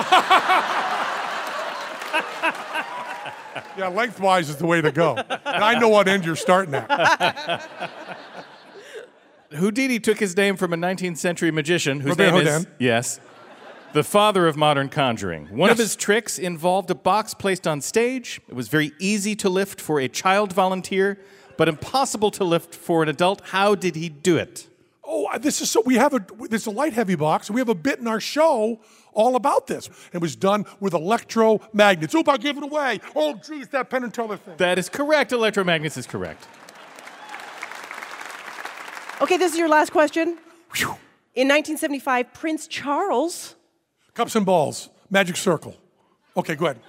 [3.78, 5.16] yeah, lengthwise is the way to go.
[5.18, 7.68] And I know what end you're starting at.
[9.52, 13.20] Houdini took his name from a 19th century magician whose Robert name is yes,
[13.94, 15.48] the father of modern conjuring.
[15.48, 18.40] One of his tricks involved a box placed on stage.
[18.48, 21.18] It was very easy to lift for a child volunteer,
[21.60, 23.42] but impossible to lift for an adult.
[23.48, 24.66] How did he do it?
[25.04, 25.82] Oh, this is so.
[25.86, 27.52] We have a this is a light heavy box.
[27.52, 28.80] We have a bit in our show
[29.12, 29.90] all about this.
[30.14, 32.16] It was done with electromagnets.
[32.16, 32.30] Oop!
[32.30, 33.02] I gave it away.
[33.14, 34.54] Oh, geez, that Penn and Teller thing.
[34.56, 35.32] That is correct.
[35.32, 36.48] Electromagnets is correct.
[39.22, 40.38] Okay, this is your last question.
[41.36, 43.56] In 1975, Prince Charles.
[44.14, 44.88] Cups and balls.
[45.10, 45.76] Magic circle.
[46.38, 46.80] Okay, go ahead.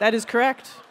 [0.00, 0.81] That is correct.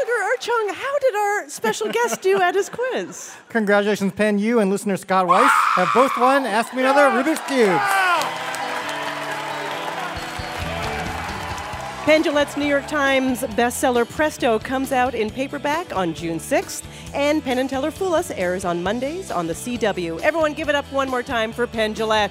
[0.00, 3.32] Art Chung, how did our special guest do at his quiz?
[3.50, 4.38] Congratulations, Penn.
[4.38, 7.80] You and listener Scott Weiss have both won Ask Me Another Rubik's Cube.
[12.04, 16.82] Penn Jillette's New York Times bestseller Presto comes out in paperback on June 6th,
[17.14, 20.20] and Penn and Teller Fool Us airs on Mondays on the CW.
[20.20, 22.30] Everyone give it up one more time for Penn Jillette.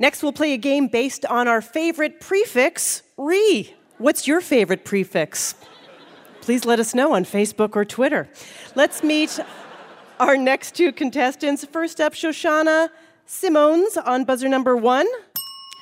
[0.00, 3.74] Next, we'll play a game based on our favorite prefix, re.
[3.98, 5.54] What's your favorite prefix?
[6.40, 8.26] Please let us know on Facebook or Twitter.
[8.74, 9.38] Let's meet
[10.18, 11.66] our next two contestants.
[11.66, 12.88] First up, Shoshana
[13.26, 15.06] Simons on buzzer number one.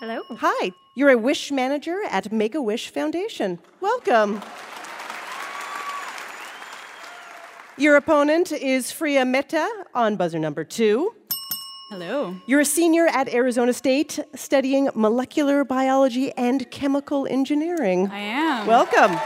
[0.01, 0.21] Hello.
[0.31, 0.73] Hi.
[0.97, 3.61] You're a wish manager at Make a Wish Foundation.
[3.81, 4.43] Welcome.
[7.77, 11.15] Your opponent is Freya Mehta on buzzer number two.
[11.91, 12.37] Hello.
[12.45, 18.09] You're a senior at Arizona State studying molecular biology and chemical engineering.
[18.09, 18.67] I am.
[18.67, 19.19] Welcome.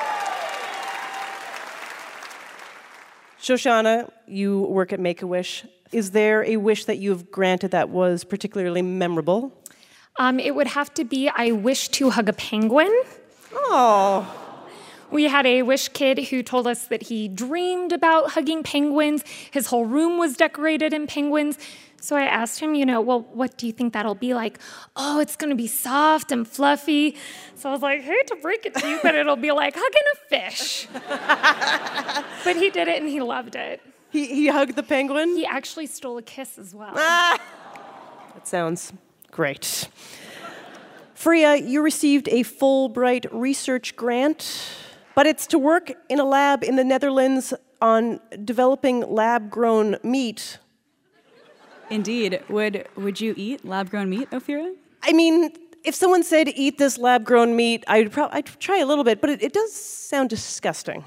[3.40, 5.64] Shoshana, you work at Make a Wish.
[5.90, 9.52] Is there a wish that you've granted that was particularly memorable?
[10.20, 12.92] Um, it would have to be I wish to hug a penguin.
[13.54, 14.38] Oh.
[15.10, 19.24] We had a wish kid who told us that he dreamed about hugging penguins.
[19.50, 21.58] His whole room was decorated in penguins.
[22.02, 24.58] So I asked him, you know, well, what do you think that'll be like?
[24.96, 27.16] Oh, it's gonna be soft and fluffy.
[27.54, 30.02] So I was like, hate to break it to you, but it'll be like hugging
[30.12, 30.88] a fish.
[32.44, 33.80] but he did it and he loved it.
[34.10, 35.36] He, he hugged the penguin?
[35.36, 36.92] He actually stole a kiss as well.
[36.96, 37.40] Ah!
[38.34, 38.92] That sounds
[39.30, 39.88] great.
[41.14, 44.68] Freya, you received a Fulbright research grant,
[45.14, 50.58] but it's to work in a lab in the Netherlands on developing lab grown meat.
[51.92, 52.42] Indeed.
[52.48, 54.74] Would would you eat lab grown meat, Ophira?
[55.02, 55.50] I mean,
[55.84, 59.20] if someone said eat this lab grown meat, I'd, prob- I'd try a little bit,
[59.20, 61.04] but it, it does sound disgusting.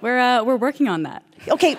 [0.00, 1.22] We're uh, we're working on that.
[1.48, 1.76] Okay.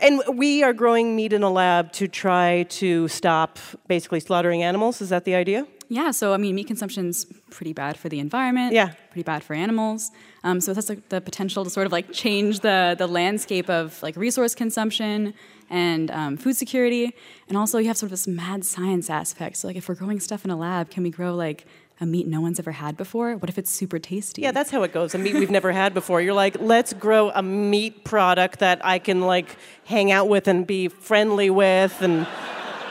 [0.00, 5.00] And we are growing meat in a lab to try to stop basically slaughtering animals.
[5.00, 5.64] Is that the idea?
[5.92, 8.72] Yeah, so I mean, meat consumption's pretty bad for the environment.
[8.72, 8.94] Yeah.
[9.10, 10.10] pretty bad for animals.
[10.42, 13.68] Um, so it has like, the potential to sort of like change the the landscape
[13.68, 15.34] of like resource consumption
[15.68, 17.12] and um, food security.
[17.46, 19.58] And also, you have sort of this mad science aspect.
[19.58, 21.66] So like, if we're growing stuff in a lab, can we grow like
[22.00, 23.36] a meat no one's ever had before?
[23.36, 24.40] What if it's super tasty?
[24.40, 25.14] Yeah, that's how it goes.
[25.14, 26.22] A meat we've never had before.
[26.22, 30.66] You're like, let's grow a meat product that I can like hang out with and
[30.66, 32.26] be friendly with, and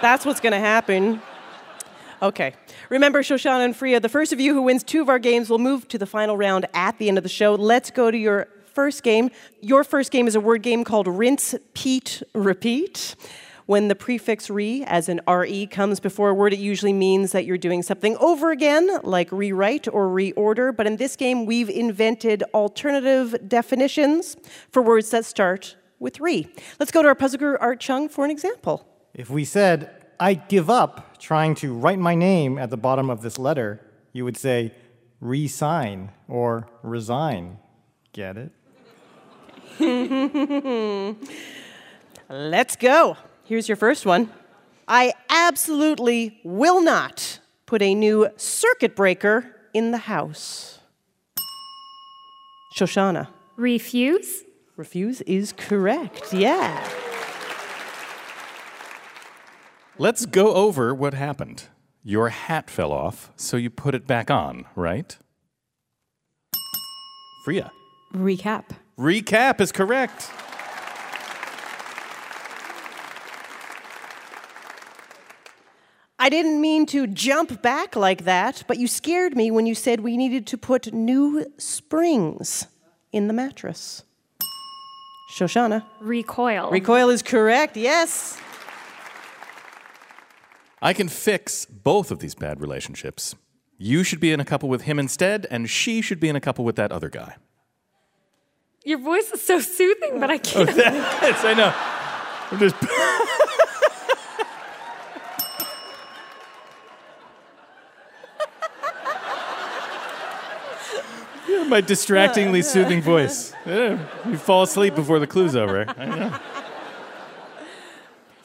[0.02, 1.20] that's what's going to happen.
[2.22, 2.54] Okay.
[2.92, 5.60] Remember, Shoshana and Freya, the first of you who wins two of our games will
[5.60, 7.56] move to the final round at the end of the show.
[7.56, 9.32] Let's go to your first game.
[9.62, 13.16] Your first game is a word game called Rinse, Peat, Repeat.
[13.66, 17.46] When the prefix re, as in re, comes before a word, it usually means that
[17.46, 20.76] you're doing something over again, like rewrite or reorder.
[20.76, 24.36] But in this game, we've invented alternative definitions
[24.70, 26.46] for words that start with re.
[26.78, 28.86] Let's go to our puzzle guru, Art Chung, for an example.
[29.14, 33.22] If we said, I give up trying to write my name at the bottom of
[33.22, 33.80] this letter,
[34.12, 34.74] you would say,
[35.22, 37.60] resign or resign.
[38.12, 38.52] Get it?
[42.30, 43.18] Let's go.
[43.46, 44.32] Here's your first one.
[44.88, 50.80] I absolutely will not put a new circuit breaker in the house.
[52.76, 53.28] Shoshana.
[53.56, 54.44] Refuse?
[54.76, 56.90] Refuse is correct, yeah.
[60.02, 61.66] Let's go over what happened.
[62.04, 65.16] Your hat fell off, so you put it back on, right?
[67.46, 67.72] Freya.
[68.12, 68.70] Recap.
[68.98, 70.32] Recap is correct.
[76.18, 80.00] I didn't mean to jump back like that, but you scared me when you said
[80.00, 82.66] we needed to put new springs
[83.12, 84.02] in the mattress.
[85.32, 85.86] Shoshana.
[86.00, 86.72] Recoil.
[86.72, 88.40] Recoil is correct, yes.
[90.82, 93.36] I can fix both of these bad relationships.
[93.78, 96.42] You should be in a couple with him instead, and she should be in a
[96.42, 97.36] couple with that other guy.
[98.84, 100.70] Your voice is so soothing, but I Oh, can't.
[100.70, 100.74] Oh,
[101.22, 101.74] yes, I know.
[102.52, 102.76] I'm just.
[111.48, 113.54] Yeah, My distractingly soothing voice.
[113.66, 115.86] Yeah, you fall asleep before the clue's over.
[115.98, 116.40] I know.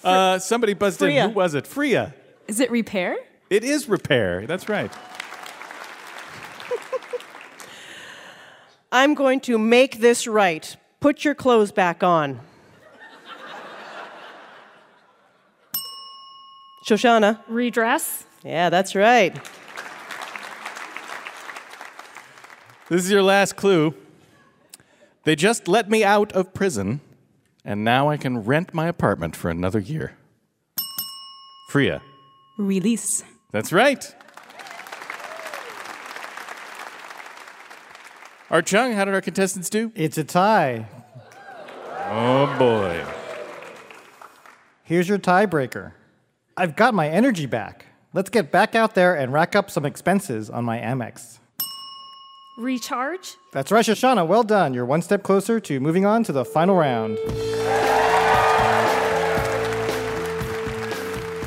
[0.03, 1.25] Uh, somebody buzzed Freya.
[1.25, 1.31] in.
[1.31, 1.67] Who was it?
[1.67, 2.15] Freya.
[2.49, 3.17] Is it repair?
[3.51, 4.47] It is repair.
[4.47, 4.93] That's right.
[8.93, 10.77] I'm going to make this right.
[11.01, 12.41] Put your clothes back on.
[16.87, 17.41] Shoshana.
[17.49, 18.25] Redress.
[18.45, 19.35] Yeah, that's right.
[22.89, 23.93] This is your last clue.
[25.25, 27.01] They just let me out of prison,
[27.65, 30.17] and now I can rent my apartment for another year.
[31.71, 32.01] Freya.
[32.57, 33.23] Release.
[33.51, 34.15] That's right.
[38.51, 39.93] Art Chung, how did our contestants do?
[39.95, 40.87] It's a tie.
[42.09, 43.05] Oh boy.
[44.85, 45.93] Here's your tiebreaker.
[46.57, 47.87] I've got my energy back.
[48.13, 51.39] Let's get back out there and rack up some expenses on my Amex.
[52.59, 53.35] Recharge.
[53.53, 54.27] That's right, Shoshana.
[54.27, 54.73] Well done.
[54.73, 57.19] You're one step closer to moving on to the final round.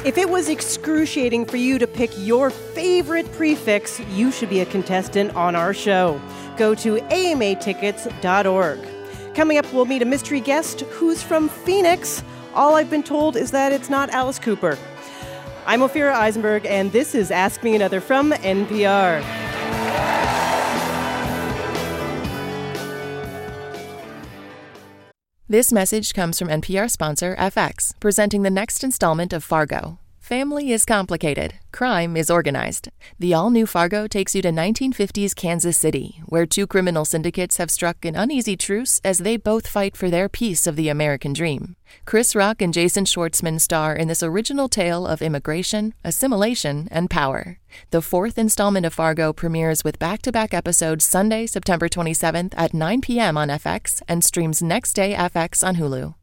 [0.09, 4.65] If it was excruciating for you to pick your favorite prefix, you should be a
[4.65, 6.19] contestant on our show.
[6.57, 8.79] Go to amatickets.org.
[9.35, 12.23] Coming up, we'll meet a mystery guest who's from Phoenix.
[12.55, 14.79] All I've been told is that it's not Alice Cooper.
[15.67, 19.48] I'm Ophira Eisenberg, and this is Ask Me Another from NPR.
[25.51, 29.97] This message comes from NPR sponsor FX, presenting the next installment of Fargo.
[30.29, 32.89] Family is complicated, crime is organized.
[33.17, 37.71] The all new Fargo takes you to 1950s Kansas City, where two criminal syndicates have
[37.71, 41.75] struck an uneasy truce as they both fight for their piece of the American dream.
[42.05, 47.57] Chris Rock and Jason Schwartzman star in this original tale of immigration, assimilation, and power.
[47.89, 52.75] The fourth installment of Fargo premieres with back to back episodes Sunday, September 27th at
[52.75, 53.35] 9 p.m.
[53.35, 56.13] on FX and streams next day FX on Hulu.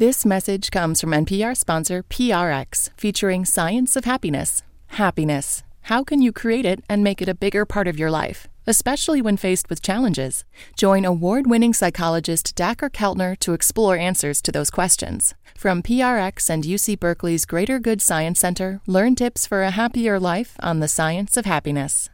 [0.00, 4.62] This message comes from NPR sponsor PRX, featuring Science of Happiness.
[4.86, 5.62] Happiness.
[5.82, 9.20] How can you create it and make it a bigger part of your life, especially
[9.20, 10.46] when faced with challenges?
[10.74, 15.34] Join award winning psychologist Dacher Keltner to explore answers to those questions.
[15.54, 20.56] From PRX and UC Berkeley's Greater Good Science Center, learn tips for a happier life
[20.60, 22.08] on the science of happiness.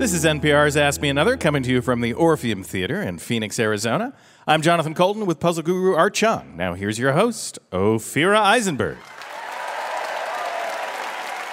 [0.00, 3.60] This is NPR's Ask Me Another, coming to you from the Orpheum Theater in Phoenix,
[3.60, 4.14] Arizona.
[4.46, 6.56] I'm Jonathan Coulton with puzzle guru Art Chung.
[6.56, 8.96] Now here's your host, Ophira Eisenberg.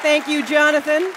[0.01, 1.11] Thank you, Jonathan.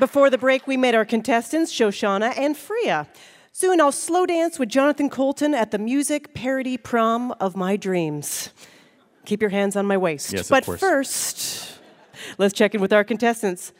[0.00, 3.06] Before the break, we met our contestants, Shoshana and Freya.
[3.52, 8.50] Soon I'll slow dance with Jonathan Coulton at the music parody prom of my dreams.
[9.26, 10.32] Keep your hands on my waist.
[10.32, 10.80] Yes, of but course.
[10.80, 11.78] first,
[12.36, 13.72] let's check in with our contestants.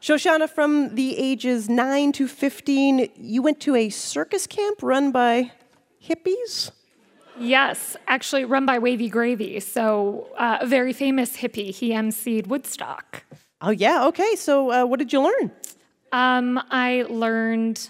[0.00, 5.50] Shoshana, from the ages 9 to 15, you went to a circus camp run by
[6.04, 6.70] hippies?
[7.38, 9.60] Yes, actually run by Wavy Gravy.
[9.60, 11.70] So, uh, a very famous hippie.
[11.70, 13.24] He emceed Woodstock.
[13.60, 14.36] Oh, yeah, okay.
[14.36, 15.50] So, uh, what did you learn?
[16.12, 17.88] Um, I learned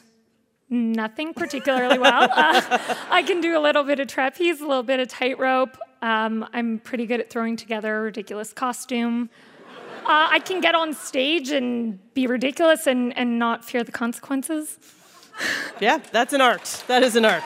[0.71, 2.29] nothing particularly well.
[2.39, 5.77] Uh, I can do a little bit of trapeze, a little bit of tightrope.
[6.03, 9.31] Um, I'm pretty good at throwing together a ridiculous costume.
[10.09, 14.79] Uh, I can get on stage and be ridiculous and, and not fear the consequences.
[15.81, 16.83] Yeah, that's an art.
[16.89, 17.45] That is an art.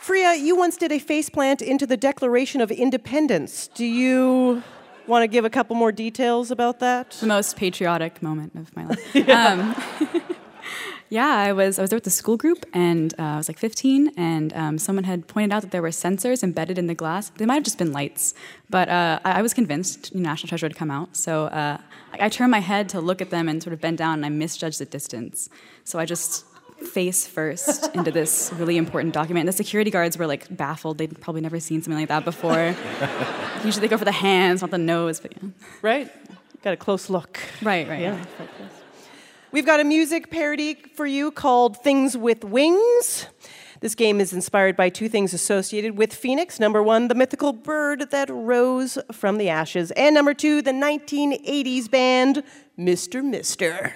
[0.00, 3.66] Freya, you once did a faceplant into the Declaration of Independence.
[3.74, 4.62] Do you
[5.08, 7.10] want to give a couple more details about that?
[7.20, 9.14] The most patriotic moment of my life.
[9.14, 9.74] yeah.
[10.12, 10.22] Um,
[11.10, 13.58] yeah, I was I was there with the school group, and uh, I was like
[13.58, 17.30] 15, and um, someone had pointed out that there were sensors embedded in the glass.
[17.30, 18.32] They might have just been lights,
[18.70, 21.16] but uh, I, I, was convinced National Treasure had come out.
[21.16, 21.78] So uh,
[22.12, 24.26] I, I turned my head to look at them and sort of bend down, and
[24.26, 25.50] I misjudged the distance.
[25.82, 26.46] So I just
[26.92, 29.42] face first into this really important document.
[29.42, 30.98] And the security guards were like baffled.
[30.98, 32.76] They'd probably never seen something like that before.
[33.64, 35.48] Usually they go for the hands, not the nose, but yeah.
[35.82, 36.12] Right?
[36.62, 37.40] Got a close look.
[37.62, 38.00] Right, right.
[38.00, 38.24] Yeah.
[39.52, 43.26] We've got a music parody for you called Things with Wings.
[43.80, 46.60] This game is inspired by two things associated with Phoenix.
[46.60, 49.90] Number one, the mythical bird that rose from the ashes.
[49.92, 52.44] And number two, the 1980s band
[52.78, 53.24] Mr.
[53.24, 53.92] Mister.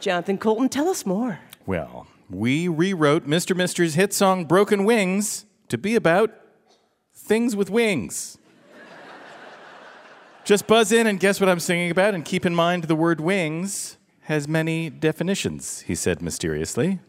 [0.00, 1.40] Jonathan Coulton, tell us more.
[1.66, 3.54] Well, we rewrote Mr.
[3.54, 6.30] Mister's hit song Broken Wings to be about
[7.12, 8.38] things with wings.
[10.46, 13.20] Just buzz in and guess what I'm singing about, and keep in mind the word
[13.20, 13.98] wings
[14.30, 17.00] has many definitions, he said mysteriously.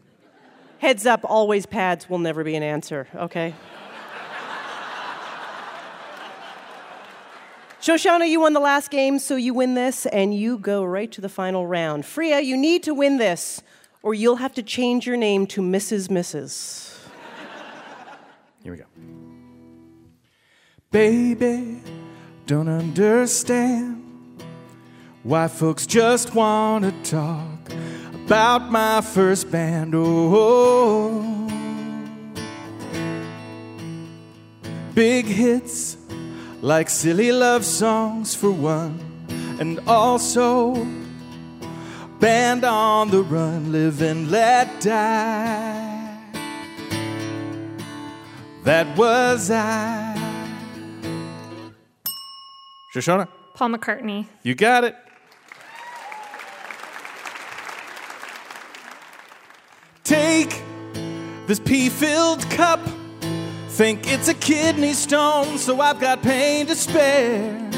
[0.78, 3.54] Heads up, always pads will never be an answer, okay?
[7.80, 11.20] Shoshana, you won the last game, so you win this, and you go right to
[11.20, 12.04] the final round.
[12.04, 13.62] Freya, you need to win this
[14.02, 16.08] or you'll have to change your name to Mrs.
[16.08, 16.98] Mrs.
[18.64, 18.84] Here we go.
[20.90, 21.80] Baby,
[22.46, 23.91] don't understand
[25.22, 27.72] why folks just want to talk
[28.24, 29.94] about my first band.
[29.94, 31.48] Oh,
[34.94, 35.96] big hits
[36.60, 38.98] like silly love songs for one,
[39.60, 40.74] and also
[42.22, 46.16] Band on the run, live and let die.
[48.62, 50.14] That was I.
[52.94, 53.26] Shoshana?
[53.54, 54.26] Paul McCartney.
[54.44, 54.94] You got it.
[60.12, 60.62] Take
[61.46, 62.80] this pea filled cup.
[63.68, 67.70] Think it's a kidney stone, so I've got pain to spare.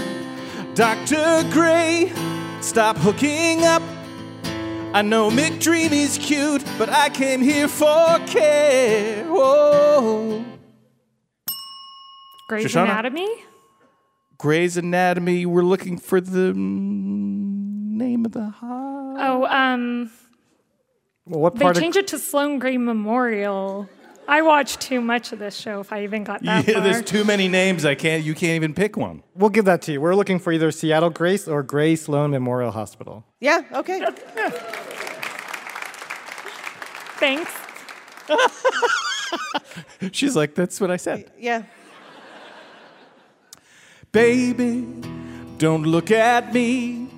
[0.75, 1.45] Dr.
[1.53, 2.13] Gray,
[2.61, 3.83] stop hooking up
[4.95, 9.25] I know McDreamy's cute, but I came here for care.
[9.25, 10.45] Whoa.
[12.49, 12.85] Grey's Shoshana?
[12.85, 13.45] Anatomy?
[14.39, 15.47] Grey's Anatomy.
[15.47, 19.17] We're looking for the name of the hospital.
[19.19, 20.13] Oh, um.
[21.27, 23.89] Well, what They part of- changed it to Sloan Grey Memorial.
[24.27, 26.83] I watched too much of this show if I even got that Yeah, far.
[26.83, 27.85] there's too many names.
[27.85, 28.25] I can't.
[28.25, 29.23] You can't even pick one.
[29.35, 30.01] We'll give that to you.
[30.01, 33.25] We're looking for either Seattle Grace or Grey Sloan Memorial Hospital.
[33.41, 34.03] Yeah, okay.
[37.21, 37.53] Thanks.
[40.13, 41.31] She's like, that's what I said.
[41.39, 41.63] Yeah.
[44.13, 44.87] Baby,
[45.59, 47.09] don't look at me.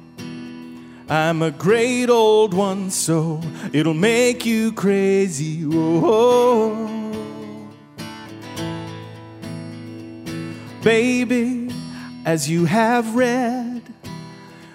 [1.08, 3.40] I'm a great old one, so
[3.72, 5.62] it'll make you crazy.
[5.64, 6.92] Oh,
[10.82, 11.70] baby,
[12.24, 13.82] as you have read,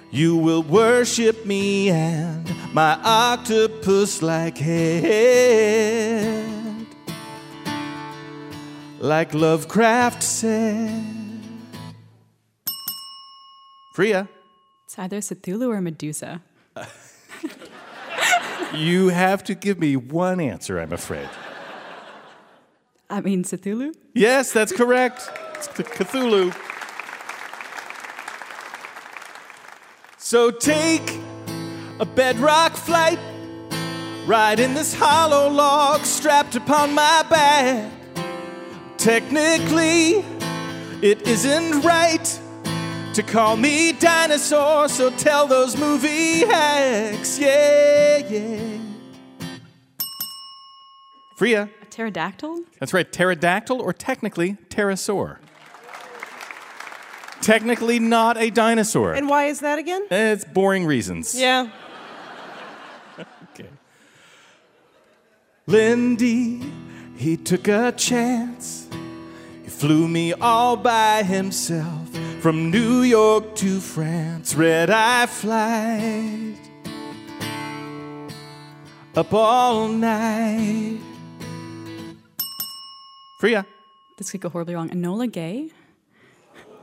[0.09, 6.47] you will worship me and my octopus like head.
[8.99, 11.03] Like Lovecraft said.
[13.95, 14.29] Freya.
[14.91, 16.41] It's either Cthulhu or Medusa.
[18.73, 21.27] You have to give me one answer, I'm afraid.
[23.09, 23.93] I mean, Cthulhu?
[24.13, 25.29] Yes, that's correct.
[25.55, 26.55] It's Cthulhu.
[30.17, 31.19] So take
[31.99, 33.19] a bedrock flight,
[34.25, 37.91] ride in this hollow log strapped upon my back.
[38.97, 40.23] Technically,
[41.01, 42.41] it isn't right
[43.13, 48.77] to call me dinosaur, so tell those movie hacks, yeah, yeah.
[51.35, 51.69] Freya.
[51.81, 52.61] A pterodactyl?
[52.79, 55.39] That's right, pterodactyl or technically pterosaur.
[57.41, 59.13] Technically not a dinosaur.
[59.13, 60.05] And why is that again?
[60.09, 61.39] It's boring reasons.
[61.39, 61.69] Yeah.
[63.53, 63.67] Okay.
[65.67, 66.61] Lindy,
[67.17, 68.87] he took a chance.
[69.63, 72.07] He flew me all by himself
[72.41, 74.55] from New York to France.
[74.55, 76.57] Red eye flight.
[79.15, 80.97] up all night.
[83.39, 83.63] Freya.
[84.17, 84.89] This could go horribly wrong.
[84.89, 85.69] Enola Gay?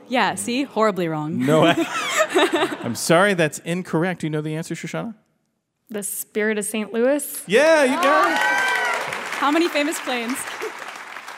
[0.06, 0.62] Yeah, see?
[0.62, 1.44] Horribly wrong.
[1.44, 4.20] No, I, I'm sorry, that's incorrect.
[4.20, 5.14] Do you know the answer, Shoshana?
[5.90, 6.92] The Spirit of St.
[6.92, 7.42] Louis.
[7.48, 8.38] Yeah, you got it.
[8.38, 10.38] How many famous planes?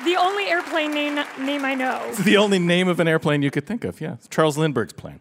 [0.04, 2.02] The only airplane name, name I know.
[2.08, 4.00] It's the only name of an airplane you could think of.
[4.00, 5.20] Yeah, it's Charles Lindbergh's plane.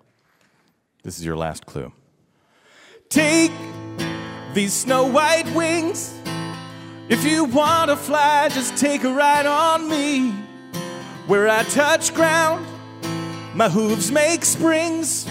[1.03, 1.91] This is your last clue.
[3.09, 3.51] Take
[4.53, 6.17] these snow white wings.
[7.09, 10.32] If you want to fly, just take a ride on me.
[11.27, 12.65] Where I touch ground,
[13.53, 15.27] my hooves make springs.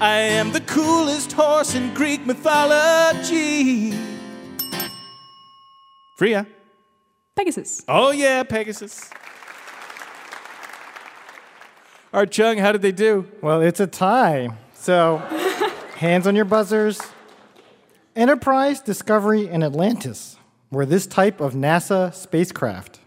[0.00, 3.92] I am the coolest horse in Greek mythology.
[6.16, 6.46] Freya.
[7.38, 7.84] Pegasus.
[7.86, 9.10] Oh, yeah, Pegasus.
[12.12, 13.30] All right, Chung, how did they do?
[13.40, 14.48] Well, it's a tie.
[14.74, 15.18] So,
[15.98, 17.00] hands on your buzzers.
[18.16, 20.36] Enterprise, Discovery, and Atlantis
[20.72, 22.98] were this type of NASA spacecraft.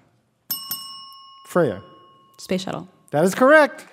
[1.48, 1.84] Freya.
[2.40, 2.88] Space shuttle.
[3.10, 3.86] That is correct.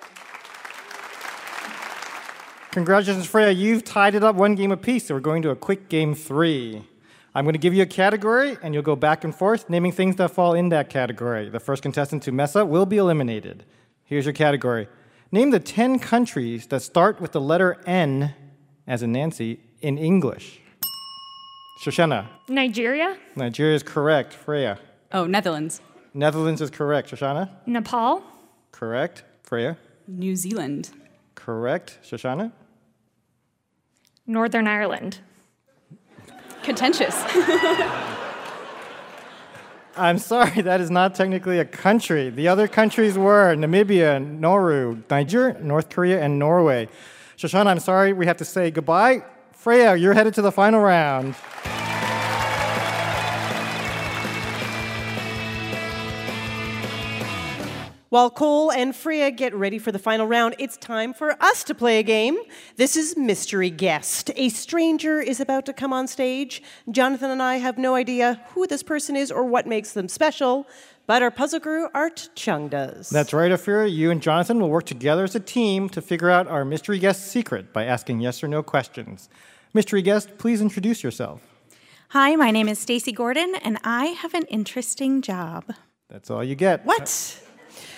[2.71, 3.51] Congratulations, Freya.
[3.51, 6.85] You've tied it up one game apiece, so we're going to a quick game three.
[7.35, 10.15] I'm going to give you a category, and you'll go back and forth, naming things
[10.15, 11.49] that fall in that category.
[11.49, 13.65] The first contestant to mess up will be eliminated.
[14.03, 14.87] Here's your category
[15.31, 18.33] Name the 10 countries that start with the letter N,
[18.87, 20.59] as in Nancy, in English.
[21.83, 22.27] Shoshana.
[22.47, 24.33] Nigeria, Nigeria is correct.
[24.33, 24.79] Freya.
[25.11, 25.81] Oh, Netherlands.
[26.13, 27.11] Netherlands is correct.
[27.11, 27.49] Shoshana.
[27.65, 28.23] Nepal,
[28.71, 29.23] Correct.
[29.43, 29.77] Freya.
[30.07, 30.89] New Zealand.
[31.35, 31.99] Correct.
[32.03, 32.51] Shoshana.
[34.25, 35.19] Northern Ireland.
[36.69, 37.15] Contentious.
[39.97, 42.29] I'm sorry, that is not technically a country.
[42.29, 46.87] The other countries were Namibia, Nauru, Niger, North Korea, and Norway.
[47.37, 49.23] Shoshana, I'm sorry, we have to say goodbye.
[49.51, 51.33] Freya, you're headed to the final round.
[58.09, 61.75] While Cole and Freya get ready for the final round, it's time for us to
[61.75, 62.39] play a game.
[62.75, 64.31] This is Mystery Guest.
[64.35, 66.63] A stranger is about to come on stage.
[66.89, 70.67] Jonathan and I have no idea who this person is or what makes them special,
[71.05, 73.11] but our puzzle guru, Art Chung, does.
[73.11, 73.93] That's right, Ophira.
[73.93, 77.27] You and Jonathan will work together as a team to figure out our mystery guest
[77.27, 79.29] secret by asking yes or no questions.
[79.71, 81.41] Mystery guest, please introduce yourself.
[82.09, 85.65] Hi, my name is Stacy Gordon, and I have an interesting job.
[86.09, 86.83] That's all you get.
[86.87, 87.45] What?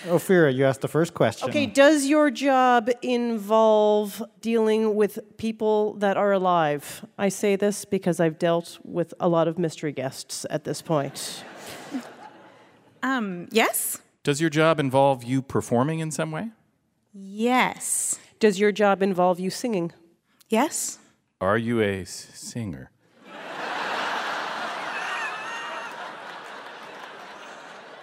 [0.06, 1.48] Ophira, you asked the first question.
[1.48, 7.04] Okay, does your job involve dealing with people that are alive?
[7.16, 11.44] I say this because I've dealt with a lot of mystery guests at this point.
[13.04, 14.00] Um, yes?
[14.22, 16.50] Does your job involve you performing in some way?
[17.12, 18.18] Yes.
[18.38, 19.92] Does your job involve you singing?
[20.48, 20.98] Yes.
[21.40, 22.92] Are you a singer?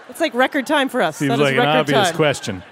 [0.10, 1.18] It's like record time for us.
[1.18, 2.16] Seems That is like an record obvious time.
[2.16, 2.64] question.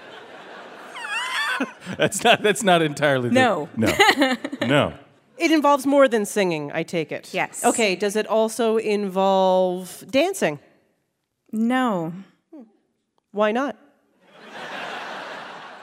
[1.96, 2.42] that's not.
[2.42, 3.28] That's not entirely.
[3.28, 3.68] the- No.
[3.76, 3.92] No.
[4.66, 4.94] no.
[5.36, 7.32] It involves more than singing, I take it.
[7.32, 7.64] Yes.
[7.64, 10.58] Okay, does it also involve dancing?
[11.52, 12.12] No.
[13.30, 13.76] Why not?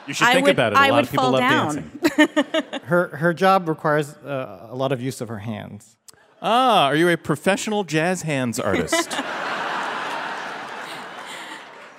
[0.08, 0.76] You should I think would- about it.
[0.76, 1.99] A I lot would of people love down.
[2.18, 2.80] dancing.
[2.84, 5.97] Her, her job requires uh, a lot of use of her hands.
[6.41, 9.10] Ah, are you a professional jazz hands artist?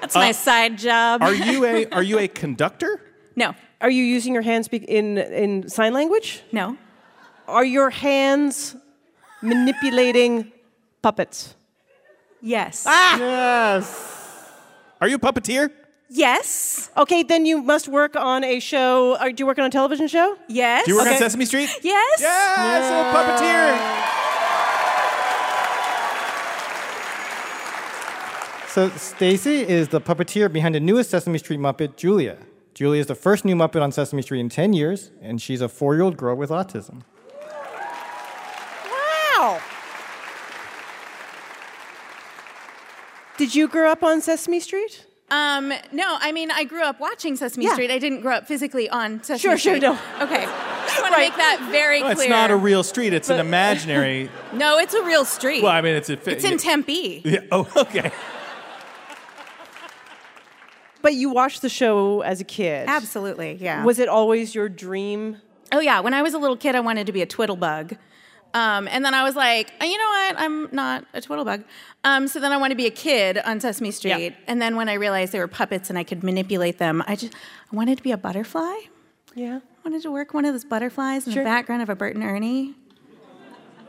[0.07, 1.22] That's my side job.
[1.22, 3.00] are you a Are you a conductor?
[3.34, 3.54] No.
[3.80, 6.42] Are you using your hands in in sign language?
[6.52, 6.76] No.
[7.48, 8.76] Are your hands
[9.42, 10.52] manipulating
[11.02, 11.54] puppets?
[12.40, 12.84] Yes.
[12.86, 13.18] Ah!
[13.18, 14.12] Yes.
[15.00, 15.70] Are you a puppeteer?
[16.09, 16.90] Yes.
[16.96, 19.16] Okay, then you must work on a show.
[19.18, 20.36] Are, do you work on a television show?
[20.48, 20.84] Yes.
[20.86, 21.68] Do you work on Sesame Street?
[21.82, 22.20] Yes.
[22.20, 24.26] Yes, a puppeteer.
[28.77, 32.37] So Stacy is the puppeteer behind the newest Sesame Street Muppet, Julia.
[32.74, 35.68] Julia is the first new Muppet on Sesame Street in 10 years, and she's a
[35.70, 37.01] four-year-old girl with autism.
[39.39, 39.62] Wow.
[43.39, 45.07] Did you grow up on Sesame Street?
[45.31, 47.72] Um, no, I mean, I grew up watching Sesame Yeah.
[47.72, 47.91] Street.
[47.91, 49.41] I didn't grow up physically on Sesame Street.
[49.41, 49.83] Sure, sure, Street.
[49.89, 49.99] no.
[50.22, 50.45] Okay.
[50.87, 52.27] Just want to make that very No, clear.
[52.27, 53.14] it's not a real street.
[53.14, 54.29] It's an imaginary.
[54.53, 55.62] No, it's a real street.
[55.62, 56.31] well, I mean, it's a.
[56.31, 57.22] it's in Tempe.
[57.24, 57.41] Yeah.
[57.51, 58.12] Oh, okay.
[61.07, 62.88] But you watched the show as a kid.
[62.88, 63.84] Absolutely, yeah.
[63.84, 65.36] Was it always your dream?
[65.70, 67.96] Oh yeah, when I was a little kid, I wanted to be a twiddlebug.
[68.54, 70.34] Um, and then I was like, "Uh, you know what?
[70.36, 71.62] I'm not a twiddlebug.
[72.02, 74.34] Um, so then I wanted to be a kid on Sesame Street.
[74.48, 77.34] And then when I realized they were puppets and I could manipulate them, I just
[77.72, 78.74] I wanted to be a butterfly.
[79.36, 79.61] Yeah.
[79.62, 81.44] I wanted to work one of those butterflies in Sure.
[81.44, 82.74] the background of a Bert and Ernie.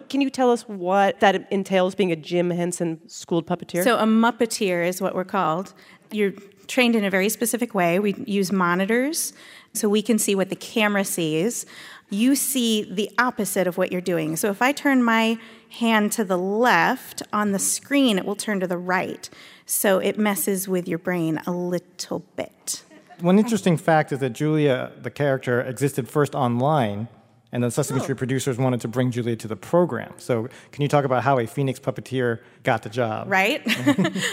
[0.10, 3.84] Can you tell us what that entails being a Jim Henson schooled puppeteer?
[3.84, 5.74] So, a Muppeteer is what we're called.
[6.12, 6.34] You're
[6.68, 8.00] trained in a very specific way.
[8.00, 9.34] We use monitors
[9.74, 11.66] so we can see what the camera sees.
[12.10, 14.36] You see the opposite of what you're doing.
[14.36, 15.38] So, if I turn my
[15.70, 19.30] hand to the left on the screen, it will turn to the right.
[19.66, 22.84] So, it messes with your brain a little bit.
[23.20, 27.08] One interesting fact is that Julia, the character, existed first online,
[27.52, 30.14] and the Sesame Street producers wanted to bring Julia to the program.
[30.18, 33.30] So, can you talk about how a Phoenix puppeteer got the job?
[33.30, 33.66] Right?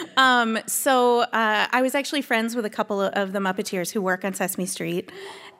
[0.16, 4.24] um, so uh, I was actually friends with a couple of the Muppeteers who work
[4.24, 5.12] on Sesame Street.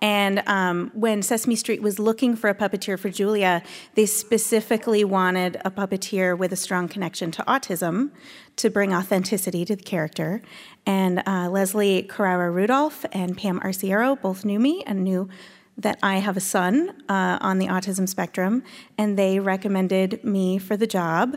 [0.03, 3.63] And um, when Sesame Street was looking for a puppeteer for Julia,
[3.95, 8.11] they specifically wanted a puppeteer with a strong connection to autism
[8.57, 10.43] to bring authenticity to the character.
[10.85, 15.29] And uh, Leslie Carrara Rudolph and Pam Arciero both knew me and knew
[15.77, 18.63] that I have a son uh, on the autism spectrum,
[18.97, 21.37] and they recommended me for the job.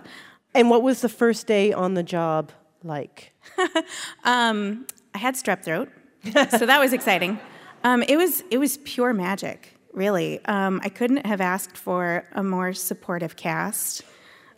[0.54, 2.52] And what was the first day on the job
[2.84, 3.34] like?
[4.24, 5.90] um, I had strep throat,
[6.24, 7.40] so that was exciting.
[7.84, 10.44] Um, it was it was pure magic, really.
[10.46, 14.04] Um, I couldn't have asked for a more supportive cast,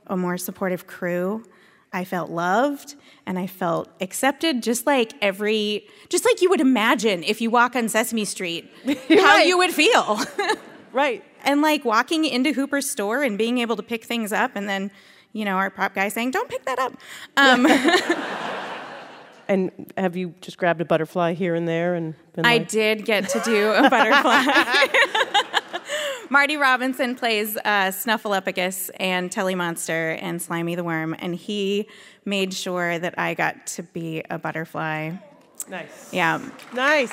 [0.07, 1.43] a more supportive crew.
[1.91, 7.23] I felt loved and I felt accepted, just like every, just like you would imagine
[7.23, 8.71] if you walk on Sesame Street,
[9.09, 10.19] how you would feel.
[10.93, 11.23] right.
[11.43, 14.91] And like walking into Hooper's store and being able to pick things up, and then,
[15.33, 16.93] you know, our prop guy saying, "Don't pick that up."
[17.37, 17.65] Um,
[19.47, 23.05] and have you just grabbed a butterfly here and there and been I like, did
[23.05, 24.43] get to do a butterfly.
[26.31, 31.87] Marty Robinson plays uh, Snuffleupagus and Telly Monster and Slimy the Worm, and he
[32.23, 35.13] made sure that I got to be a butterfly.
[35.67, 36.13] Nice.
[36.13, 36.39] Yeah.
[36.73, 37.11] Nice.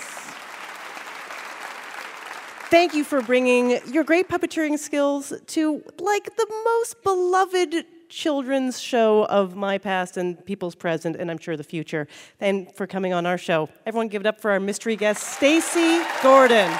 [2.68, 9.24] Thank you for bringing your great puppeteering skills to like the most beloved children's show
[9.26, 12.06] of my past and people's present, and I'm sure the future,
[12.38, 13.70] and for coming on our show.
[13.86, 16.70] Everyone give it up for our mystery guest, Stacy Gordon.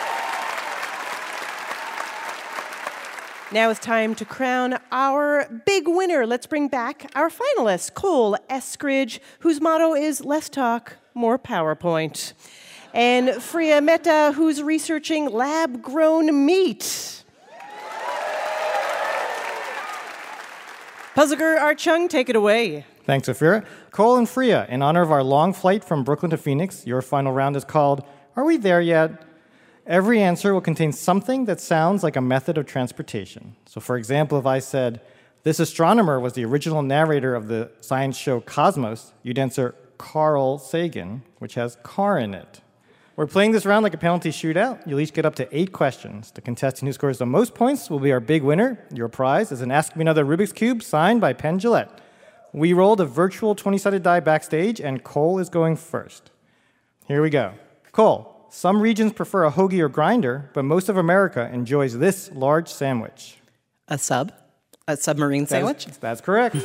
[3.53, 6.26] Now it's time to crown our big winner.
[6.26, 12.32] Let's bring back our finalist, Cole Eskridge, whose motto is less talk, more PowerPoint.
[12.92, 17.22] And Freya Mehta, who's researching lab grown meat.
[21.14, 22.84] Puzzlegar Art Chung, take it away.
[23.05, 23.64] Thanks, Ophira.
[23.92, 27.32] Cole and Freya, in honor of our long flight from Brooklyn to Phoenix, your final
[27.32, 29.22] round is called Are We There Yet?
[29.87, 33.55] Every answer will contain something that sounds like a method of transportation.
[33.66, 35.01] So, for example, if I said,
[35.45, 41.22] This astronomer was the original narrator of the science show Cosmos, you'd answer Carl Sagan,
[41.39, 42.61] which has car in it.
[43.14, 44.84] We're playing this round like a penalty shootout.
[44.87, 46.32] You'll each get up to eight questions.
[46.32, 48.84] The contestant who scores the most points will be our big winner.
[48.93, 51.97] Your prize is an Ask Me Another Rubik's Cube signed by Penn Jillette.
[52.53, 56.30] We rolled a virtual 20 sided die backstage, and Cole is going first.
[57.07, 57.55] Here we go.
[57.93, 62.68] Cole, some regions prefer a hoagie or grinder, but most of America enjoys this large
[62.68, 63.38] sandwich.
[63.88, 64.32] A sub?
[64.88, 65.86] A submarine That is- sandwich?
[66.01, 66.57] that's correct.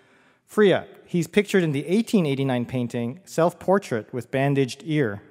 [0.46, 5.22] Freya, he's pictured in the 1889 painting Self Portrait with Bandaged Ear.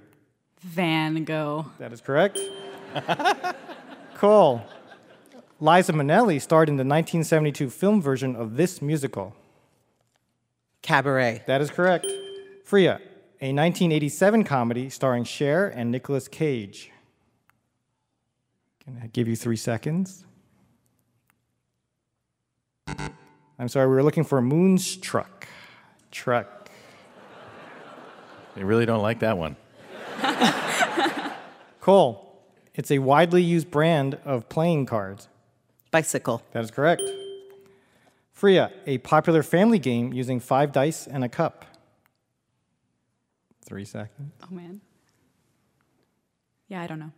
[0.61, 1.67] Van Gogh.
[1.79, 2.39] That is correct.
[4.15, 4.61] Cole,
[5.59, 9.35] Liza Minnelli starred in the 1972 film version of this musical.
[10.81, 11.43] Cabaret.
[11.47, 12.07] That is correct.
[12.63, 12.99] Freya,
[13.41, 16.91] a 1987 comedy starring Cher and Nicolas Cage.
[18.83, 20.25] Can I give you three seconds?
[22.87, 25.47] I'm sorry, we were looking for Moonstruck.
[26.11, 26.69] Truck.
[28.53, 29.55] They really don't like that one.
[31.79, 32.43] Cole,
[32.75, 35.29] it's a widely used brand of playing cards.
[35.89, 36.43] Bicycle.
[36.51, 37.01] That is correct.
[38.33, 41.65] Freya, a popular family game using five dice and a cup.
[43.71, 44.33] Three seconds.
[44.43, 44.81] Oh man.
[46.67, 47.13] Yeah, I don't know.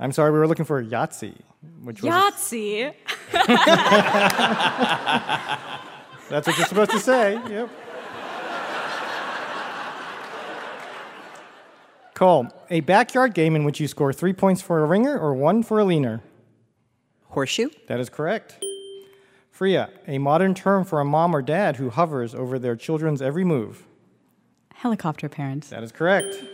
[0.00, 1.38] I'm sorry, we were looking for Yahtzee,
[1.80, 2.12] which was.
[2.12, 2.92] Yahtzee.
[6.28, 7.34] That's what you're supposed to say.
[7.48, 7.70] Yep.
[12.14, 15.62] Cole, a backyard game in which you score three points for a ringer or one
[15.62, 16.24] for a leaner.
[17.28, 17.68] Horseshoe?
[17.86, 18.60] That is correct.
[19.52, 23.44] Freya, a modern term for a mom or dad who hovers over their children's every
[23.44, 23.86] move.
[24.84, 25.70] Helicopter parents.
[25.70, 26.44] That is correct.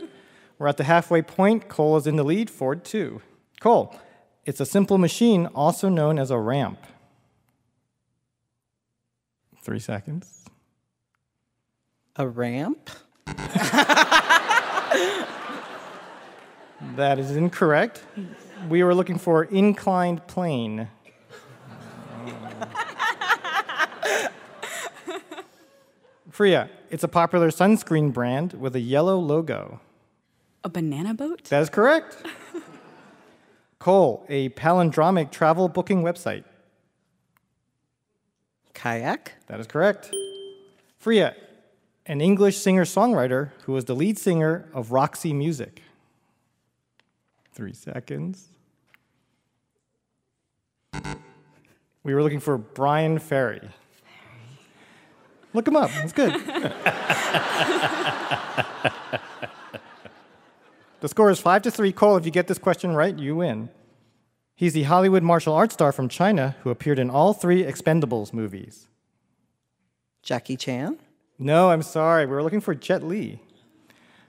[0.57, 1.69] We're at the halfway point.
[1.69, 3.21] Cole is in the lead, Ford 2.
[3.59, 3.93] Cole,
[4.47, 6.79] it's a simple machine also known as a ramp.
[9.61, 10.45] Three seconds.
[12.15, 12.89] A ramp?
[16.97, 18.05] That is incorrect.
[18.69, 20.87] We were looking for inclined plane.
[26.41, 29.79] Freya, it's a popular sunscreen brand with a yellow logo.
[30.65, 31.45] A banana boat?
[31.51, 32.17] That is correct.
[33.79, 36.45] Cole, a palindromic travel booking website.
[38.73, 39.35] Kayak?
[39.49, 40.15] That is correct.
[40.97, 41.37] Freya,
[42.07, 45.83] an English singer songwriter who was the lead singer of Roxy Music.
[47.53, 48.49] Three seconds.
[52.03, 53.69] We were looking for Bryan Ferry.
[55.53, 56.33] Look him up, it's good.
[61.01, 61.93] the score is five to three.
[61.93, 63.71] Cole, if you get this question right, you win.
[64.55, 68.89] He's the Hollywood martial arts star from China who appeared in all three Expendables movies.
[70.23, 70.99] Jackie Chan?
[71.39, 72.27] No, I'm sorry.
[72.27, 73.41] We were looking for Jet Li.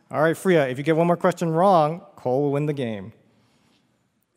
[0.10, 3.14] All right, Freya, if you get one more question wrong, Cole will win the game.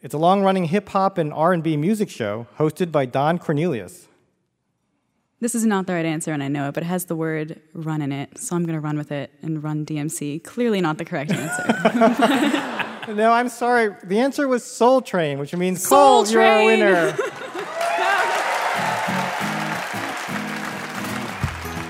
[0.03, 4.09] It's a long-running hip hop and R&B music show hosted by Don Cornelius.
[5.41, 7.61] This is not the right answer, and I know it, but it has the word
[7.75, 10.43] run in it, so I'm going to run with it and run DMC.
[10.43, 11.65] Clearly not the correct answer.
[13.15, 13.95] no, I'm sorry.
[14.05, 16.81] The answer was Soul Train, which means Soul Cole, you're our Train!
[16.81, 17.17] winner.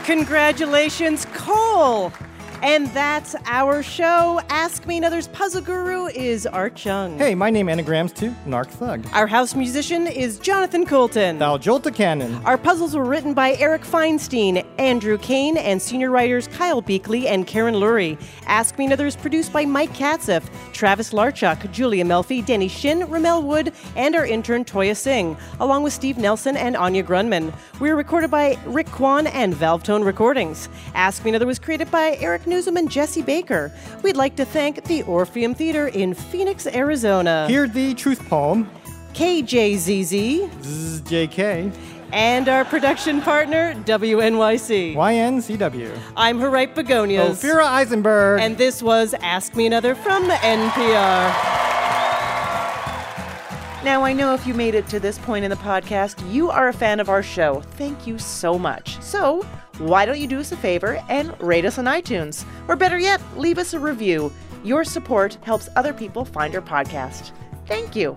[0.04, 2.12] Congratulations, Cole!
[2.62, 4.40] And that's our show.
[4.48, 7.18] Ask Me Another's puzzle guru is Art Chung.
[7.18, 9.04] hey, my name anagrams to Narc Thug.
[9.12, 11.38] Our house musician is Jonathan Coulton.
[11.38, 12.34] Thou Jolta Cannon.
[12.46, 17.46] Our puzzles were written by Eric Feinstein, Andrew Kane, and senior writers Kyle Beakley and
[17.46, 18.18] Karen Lurie.
[18.46, 23.42] Ask Me Another is produced by Mike Katzeff, Travis Larchuk, Julia Melfi, Denny Shin, Ramel
[23.42, 27.52] Wood, and our intern Toya Singh, along with Steve Nelson and Anya Grundmann.
[27.78, 30.70] We were recorded by Rick Kwan and Valvetone Recordings.
[30.94, 33.72] Ask Me Another was created by Eric Nuzum and Jesse Baker.
[34.02, 37.46] We'd like to thank the Orpheum Theater in Phoenix, Arizona.
[37.48, 38.70] Hear the truth poem.
[39.14, 40.48] KJZZ.
[41.02, 41.72] JK.
[42.12, 44.94] And our production partner, WNYC.
[44.94, 45.98] YNCW.
[46.16, 47.42] I'm Harite Begonias.
[47.42, 48.40] Ophira Eisenberg.
[48.40, 51.54] And this was Ask Me Another from NPR.
[53.84, 56.68] Now, I know if you made it to this point in the podcast, you are
[56.68, 57.60] a fan of our show.
[57.72, 58.98] Thank you so much.
[59.02, 59.44] So,
[59.78, 62.44] why don't you do us a favor and rate us on iTunes?
[62.68, 64.32] Or better yet, leave us a review.
[64.62, 67.32] Your support helps other people find our podcast.
[67.66, 68.14] Thank you.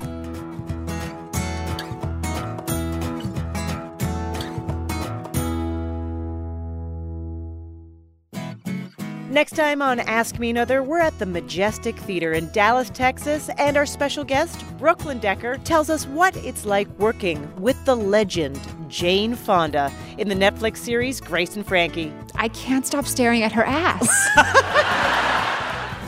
[9.38, 13.77] Next time on Ask Me Another, we're at the Majestic Theater in Dallas, Texas, and
[13.77, 19.35] our special guest, Brooklyn Decker, tells us what it's like working with the legend, Jane
[19.35, 22.11] Fonda, in the Netflix series Grace and Frankie.
[22.33, 24.09] I can't stop staring at her ass.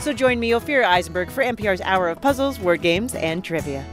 [0.00, 3.84] So join me, Ophira Eisenberg, for NPR's Hour of Puzzles, Word Games, and Trivia.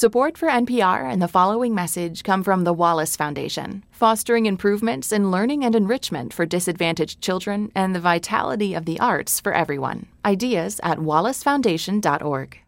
[0.00, 5.30] Support for NPR and the following message come from the Wallace Foundation, fostering improvements in
[5.30, 10.06] learning and enrichment for disadvantaged children and the vitality of the arts for everyone.
[10.24, 12.60] Ideas at wallacefoundation.org.